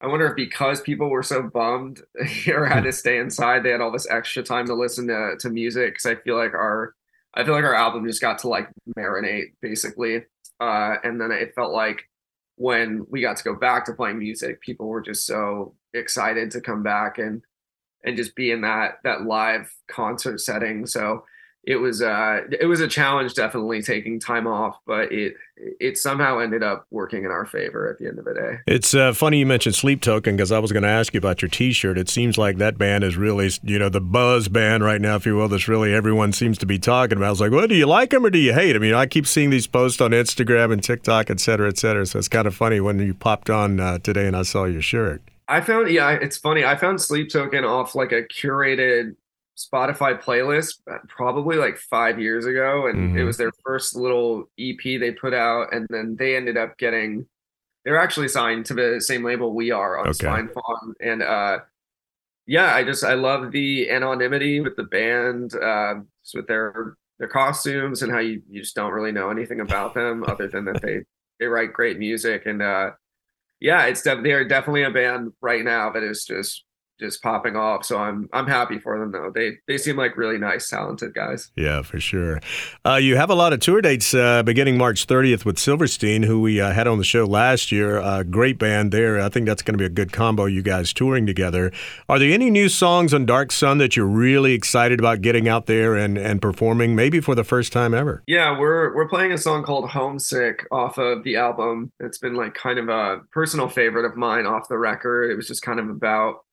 I 0.00 0.06
wonder 0.06 0.26
if 0.26 0.36
because 0.36 0.80
people 0.80 1.10
were 1.10 1.22
so 1.22 1.42
bummed 1.42 2.02
or 2.48 2.66
had 2.66 2.84
to 2.84 2.92
stay 2.92 3.18
inside, 3.18 3.62
they 3.62 3.70
had 3.70 3.80
all 3.80 3.92
this 3.92 4.10
extra 4.10 4.42
time 4.42 4.66
to 4.66 4.74
listen 4.74 5.06
to 5.08 5.36
to 5.38 5.50
music. 5.50 5.94
Because 5.94 6.06
I 6.06 6.16
feel 6.16 6.36
like 6.36 6.54
our 6.54 6.94
I 7.34 7.44
feel 7.44 7.54
like 7.54 7.64
our 7.64 7.74
album 7.74 8.06
just 8.06 8.20
got 8.20 8.38
to 8.40 8.48
like 8.48 8.68
marinate 8.98 9.52
basically. 9.62 10.24
Uh, 10.58 10.96
and 11.04 11.20
then 11.20 11.30
it 11.30 11.54
felt 11.54 11.72
like 11.72 12.02
when 12.56 13.06
we 13.08 13.22
got 13.22 13.36
to 13.36 13.44
go 13.44 13.54
back 13.54 13.86
to 13.86 13.94
playing 13.94 14.18
music, 14.18 14.60
people 14.60 14.86
were 14.86 15.00
just 15.00 15.24
so 15.24 15.74
excited 15.94 16.50
to 16.52 16.60
come 16.60 16.82
back 16.82 17.18
and 17.18 17.42
and 18.04 18.16
just 18.16 18.34
be 18.34 18.50
in 18.50 18.62
that 18.62 18.98
that 19.04 19.22
live 19.22 19.72
concert 19.88 20.40
setting. 20.40 20.86
So 20.86 21.24
it 21.64 21.76
was 21.76 22.00
uh 22.00 22.40
it 22.58 22.66
was 22.66 22.80
a 22.80 22.88
challenge 22.88 23.34
definitely 23.34 23.82
taking 23.82 24.18
time 24.18 24.46
off 24.46 24.78
but 24.86 25.12
it 25.12 25.34
it 25.78 25.98
somehow 25.98 26.38
ended 26.38 26.62
up 26.62 26.86
working 26.90 27.24
in 27.24 27.30
our 27.30 27.44
favor 27.44 27.90
at 27.90 27.98
the 27.98 28.08
end 28.08 28.18
of 28.18 28.24
the 28.24 28.32
day. 28.32 28.58
It's 28.66 28.94
uh, 28.94 29.12
funny 29.12 29.40
you 29.40 29.46
mentioned 29.46 29.74
sleep 29.74 30.00
token 30.00 30.36
because 30.36 30.52
i 30.52 30.58
was 30.58 30.72
going 30.72 30.84
to 30.84 30.88
ask 30.88 31.12
you 31.12 31.18
about 31.18 31.42
your 31.42 31.50
t-shirt. 31.50 31.98
It 31.98 32.08
seems 32.08 32.38
like 32.38 32.56
that 32.56 32.78
band 32.78 33.04
is 33.04 33.16
really 33.16 33.50
you 33.62 33.78
know 33.78 33.90
the 33.90 34.00
buzz 34.00 34.48
band 34.48 34.84
right 34.84 35.00
now 35.00 35.16
if 35.16 35.26
you 35.26 35.36
will 35.36 35.48
that's 35.48 35.68
really 35.68 35.92
everyone 35.92 36.32
seems 36.32 36.56
to 36.58 36.66
be 36.66 36.78
talking 36.78 37.18
about. 37.18 37.26
I 37.26 37.30
was 37.30 37.40
like 37.42 37.52
well 37.52 37.66
do 37.66 37.74
you 37.74 37.86
like 37.86 38.10
them 38.10 38.24
or 38.24 38.30
do 38.30 38.38
you 38.38 38.54
hate 38.54 38.72
them 38.72 38.84
you 38.84 38.92
know 38.92 38.98
i 38.98 39.06
keep 39.06 39.26
seeing 39.26 39.50
these 39.50 39.66
posts 39.66 40.00
on 40.00 40.12
instagram 40.12 40.72
and 40.72 40.82
tiktok 40.82 41.28
et 41.28 41.40
cetera 41.40 41.68
et 41.68 41.76
cetera. 41.76 42.06
So 42.06 42.18
it's 42.18 42.28
kind 42.28 42.46
of 42.46 42.54
funny 42.54 42.80
when 42.80 42.98
you 42.98 43.12
popped 43.12 43.50
on 43.50 43.80
uh, 43.80 43.98
today 43.98 44.26
and 44.26 44.36
i 44.36 44.42
saw 44.42 44.64
your 44.64 44.82
shirt 44.82 45.22
I 45.50 45.60
found 45.60 45.90
yeah, 45.90 46.10
it's 46.12 46.38
funny. 46.38 46.64
I 46.64 46.76
found 46.76 47.00
Sleep 47.00 47.28
Token 47.28 47.64
off 47.64 47.94
like 47.94 48.12
a 48.12 48.22
curated 48.22 49.16
Spotify 49.58 50.20
playlist 50.20 50.80
uh, 50.90 50.98
probably 51.08 51.56
like 51.56 51.76
five 51.76 52.20
years 52.20 52.46
ago, 52.46 52.86
and 52.86 52.98
mm-hmm. 52.98 53.18
it 53.18 53.24
was 53.24 53.36
their 53.36 53.50
first 53.64 53.96
little 53.96 54.48
EP 54.58 54.78
they 54.82 55.10
put 55.10 55.34
out, 55.34 55.74
and 55.74 55.86
then 55.90 56.16
they 56.16 56.36
ended 56.36 56.56
up 56.56 56.78
getting. 56.78 57.26
They're 57.84 57.98
actually 57.98 58.28
signed 58.28 58.66
to 58.66 58.74
the 58.74 59.00
same 59.00 59.24
label 59.24 59.54
we 59.54 59.70
are 59.72 59.98
on 59.98 60.08
okay. 60.08 60.26
Spinefarm, 60.26 60.92
and 61.00 61.22
uh, 61.22 61.58
yeah, 62.46 62.74
I 62.74 62.84
just 62.84 63.02
I 63.02 63.14
love 63.14 63.50
the 63.50 63.90
anonymity 63.90 64.60
with 64.60 64.76
the 64.76 64.84
band, 64.84 65.54
uh, 65.56 65.94
with 66.32 66.46
their 66.46 66.96
their 67.18 67.28
costumes 67.28 68.02
and 68.02 68.10
how 68.10 68.18
you, 68.18 68.42
you 68.48 68.62
just 68.62 68.74
don't 68.74 68.92
really 68.92 69.12
know 69.12 69.30
anything 69.30 69.60
about 69.60 69.94
them 69.94 70.24
other 70.26 70.48
than 70.48 70.64
that 70.64 70.80
they 70.80 71.02
they 71.38 71.46
write 71.46 71.72
great 71.72 71.98
music 71.98 72.46
and 72.46 72.62
uh, 72.62 72.90
yeah, 73.60 73.86
it's 73.86 74.02
def- 74.02 74.22
they're 74.22 74.46
definitely 74.46 74.82
a 74.82 74.90
band 74.90 75.32
right 75.40 75.64
now 75.64 75.90
that 75.90 76.02
is 76.02 76.24
just 76.24 76.64
just 77.00 77.22
popping 77.22 77.56
off. 77.56 77.84
So 77.84 77.98
I'm 77.98 78.28
I'm 78.32 78.46
happy 78.46 78.78
for 78.78 78.98
them 78.98 79.10
though. 79.10 79.30
They 79.34 79.58
they 79.66 79.78
seem 79.78 79.96
like 79.96 80.16
really 80.16 80.38
nice, 80.38 80.68
talented 80.68 81.14
guys. 81.14 81.50
Yeah, 81.56 81.82
for 81.82 81.98
sure. 81.98 82.40
Uh, 82.84 82.96
you 82.96 83.16
have 83.16 83.30
a 83.30 83.34
lot 83.34 83.52
of 83.52 83.60
tour 83.60 83.80
dates 83.80 84.14
uh, 84.14 84.42
beginning 84.42 84.76
March 84.76 85.06
30th 85.06 85.44
with 85.44 85.58
Silverstein, 85.58 86.22
who 86.22 86.40
we 86.40 86.60
uh, 86.60 86.72
had 86.72 86.86
on 86.86 86.98
the 86.98 87.04
show 87.04 87.24
last 87.24 87.72
year. 87.72 87.98
Uh, 87.98 88.22
great 88.22 88.58
band 88.58 88.92
there. 88.92 89.20
I 89.20 89.28
think 89.28 89.46
that's 89.46 89.62
going 89.62 89.74
to 89.74 89.78
be 89.78 89.86
a 89.86 89.90
good 89.90 90.12
combo. 90.12 90.44
You 90.44 90.62
guys 90.62 90.92
touring 90.92 91.26
together. 91.26 91.72
Are 92.08 92.18
there 92.18 92.30
any 92.30 92.50
new 92.50 92.68
songs 92.68 93.14
on 93.14 93.26
Dark 93.26 93.50
Sun 93.52 93.78
that 93.78 93.96
you're 93.96 94.06
really 94.06 94.52
excited 94.52 94.98
about 94.98 95.22
getting 95.22 95.48
out 95.48 95.66
there 95.66 95.96
and 95.96 96.18
and 96.18 96.40
performing, 96.40 96.94
maybe 96.94 97.20
for 97.20 97.34
the 97.34 97.44
first 97.44 97.72
time 97.72 97.94
ever? 97.94 98.22
Yeah, 98.26 98.58
we're 98.58 98.94
we're 98.94 99.08
playing 99.08 99.32
a 99.32 99.38
song 99.38 99.62
called 99.62 99.90
Homesick 99.90 100.66
off 100.70 100.98
of 100.98 101.24
the 101.24 101.36
album. 101.36 101.92
It's 102.00 102.18
been 102.18 102.34
like 102.34 102.54
kind 102.54 102.78
of 102.78 102.88
a 102.88 103.20
personal 103.32 103.68
favorite 103.68 104.04
of 104.04 104.16
mine 104.16 104.46
off 104.46 104.68
the 104.68 104.78
record. 104.78 105.30
It 105.30 105.36
was 105.36 105.46
just 105.46 105.62
kind 105.62 105.80
of 105.80 105.88
about 105.88 106.44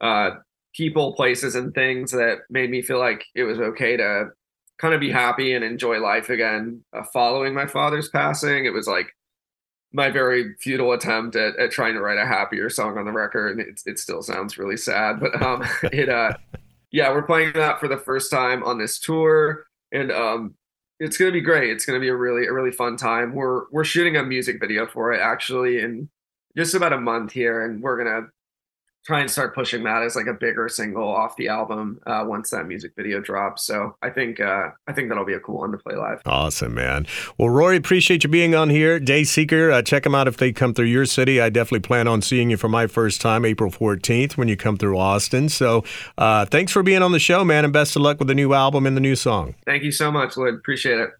uh, 0.00 0.30
people, 0.74 1.14
places, 1.14 1.54
and 1.54 1.74
things 1.74 2.10
that 2.12 2.40
made 2.50 2.70
me 2.70 2.82
feel 2.82 2.98
like 2.98 3.24
it 3.34 3.44
was 3.44 3.58
okay 3.58 3.96
to 3.96 4.28
kind 4.78 4.94
of 4.94 5.00
be 5.00 5.10
happy 5.10 5.54
and 5.54 5.64
enjoy 5.64 5.98
life 6.00 6.28
again. 6.28 6.84
Uh, 6.92 7.02
following 7.12 7.54
my 7.54 7.66
father's 7.66 8.08
passing, 8.08 8.66
it 8.66 8.72
was 8.72 8.86
like 8.86 9.08
my 9.92 10.10
very 10.10 10.54
futile 10.60 10.92
attempt 10.92 11.36
at, 11.36 11.56
at 11.56 11.70
trying 11.70 11.94
to 11.94 12.00
write 12.00 12.18
a 12.18 12.26
happier 12.26 12.68
song 12.68 12.98
on 12.98 13.06
the 13.06 13.12
record. 13.12 13.58
It, 13.58 13.80
it 13.86 13.98
still 13.98 14.22
sounds 14.22 14.58
really 14.58 14.76
sad, 14.76 15.20
but 15.20 15.40
um, 15.42 15.64
it 15.84 16.08
uh, 16.08 16.32
yeah, 16.90 17.10
we're 17.10 17.22
playing 17.22 17.52
that 17.54 17.80
for 17.80 17.88
the 17.88 17.96
first 17.96 18.30
time 18.30 18.62
on 18.62 18.78
this 18.78 18.98
tour, 18.98 19.64
and 19.92 20.12
um, 20.12 20.54
it's 21.00 21.16
gonna 21.16 21.32
be 21.32 21.40
great. 21.40 21.70
It's 21.70 21.86
gonna 21.86 22.00
be 22.00 22.08
a 22.08 22.16
really 22.16 22.46
a 22.46 22.52
really 22.52 22.70
fun 22.70 22.96
time. 22.96 23.34
We're 23.34 23.64
we're 23.70 23.84
shooting 23.84 24.16
a 24.16 24.22
music 24.22 24.60
video 24.60 24.86
for 24.86 25.12
it 25.12 25.20
actually 25.20 25.80
in 25.80 26.08
just 26.56 26.74
about 26.74 26.92
a 26.92 27.00
month 27.00 27.32
here, 27.32 27.64
and 27.64 27.82
we're 27.82 27.96
gonna 27.96 28.28
try 29.06 29.20
and 29.20 29.30
start 29.30 29.54
pushing 29.54 29.84
that 29.84 30.02
as 30.02 30.16
like 30.16 30.26
a 30.26 30.34
bigger 30.34 30.68
single 30.68 31.06
off 31.06 31.36
the 31.36 31.46
album 31.48 32.00
uh, 32.06 32.24
once 32.26 32.50
that 32.50 32.66
music 32.66 32.92
video 32.96 33.20
drops. 33.20 33.64
So 33.64 33.94
I 34.02 34.10
think 34.10 34.40
uh, 34.40 34.70
I 34.88 34.92
think 34.92 35.08
that'll 35.08 35.24
be 35.24 35.34
a 35.34 35.40
cool 35.40 35.58
one 35.58 35.70
to 35.72 35.78
play 35.78 35.94
live. 35.94 36.20
Awesome, 36.26 36.74
man. 36.74 37.06
Well, 37.38 37.50
Rory, 37.50 37.76
appreciate 37.76 38.24
you 38.24 38.30
being 38.30 38.54
on 38.54 38.68
here. 38.68 38.98
Dayseeker, 38.98 39.72
uh, 39.72 39.82
check 39.82 40.02
them 40.02 40.14
out 40.14 40.26
if 40.26 40.36
they 40.36 40.52
come 40.52 40.74
through 40.74 40.86
your 40.86 41.06
city. 41.06 41.40
I 41.40 41.50
definitely 41.50 41.86
plan 41.86 42.08
on 42.08 42.20
seeing 42.20 42.50
you 42.50 42.56
for 42.56 42.68
my 42.68 42.88
first 42.88 43.20
time, 43.20 43.44
April 43.44 43.70
14th, 43.70 44.36
when 44.36 44.48
you 44.48 44.56
come 44.56 44.76
through 44.76 44.98
Austin. 44.98 45.48
So 45.48 45.84
uh, 46.18 46.46
thanks 46.46 46.72
for 46.72 46.82
being 46.82 47.02
on 47.02 47.12
the 47.12 47.20
show, 47.20 47.44
man, 47.44 47.64
and 47.64 47.72
best 47.72 47.94
of 47.94 48.02
luck 48.02 48.18
with 48.18 48.28
the 48.28 48.34
new 48.34 48.54
album 48.54 48.86
and 48.86 48.96
the 48.96 49.00
new 49.00 49.14
song. 49.14 49.54
Thank 49.64 49.84
you 49.84 49.92
so 49.92 50.10
much, 50.10 50.36
Lloyd. 50.36 50.54
Appreciate 50.54 50.98
it. 50.98 51.10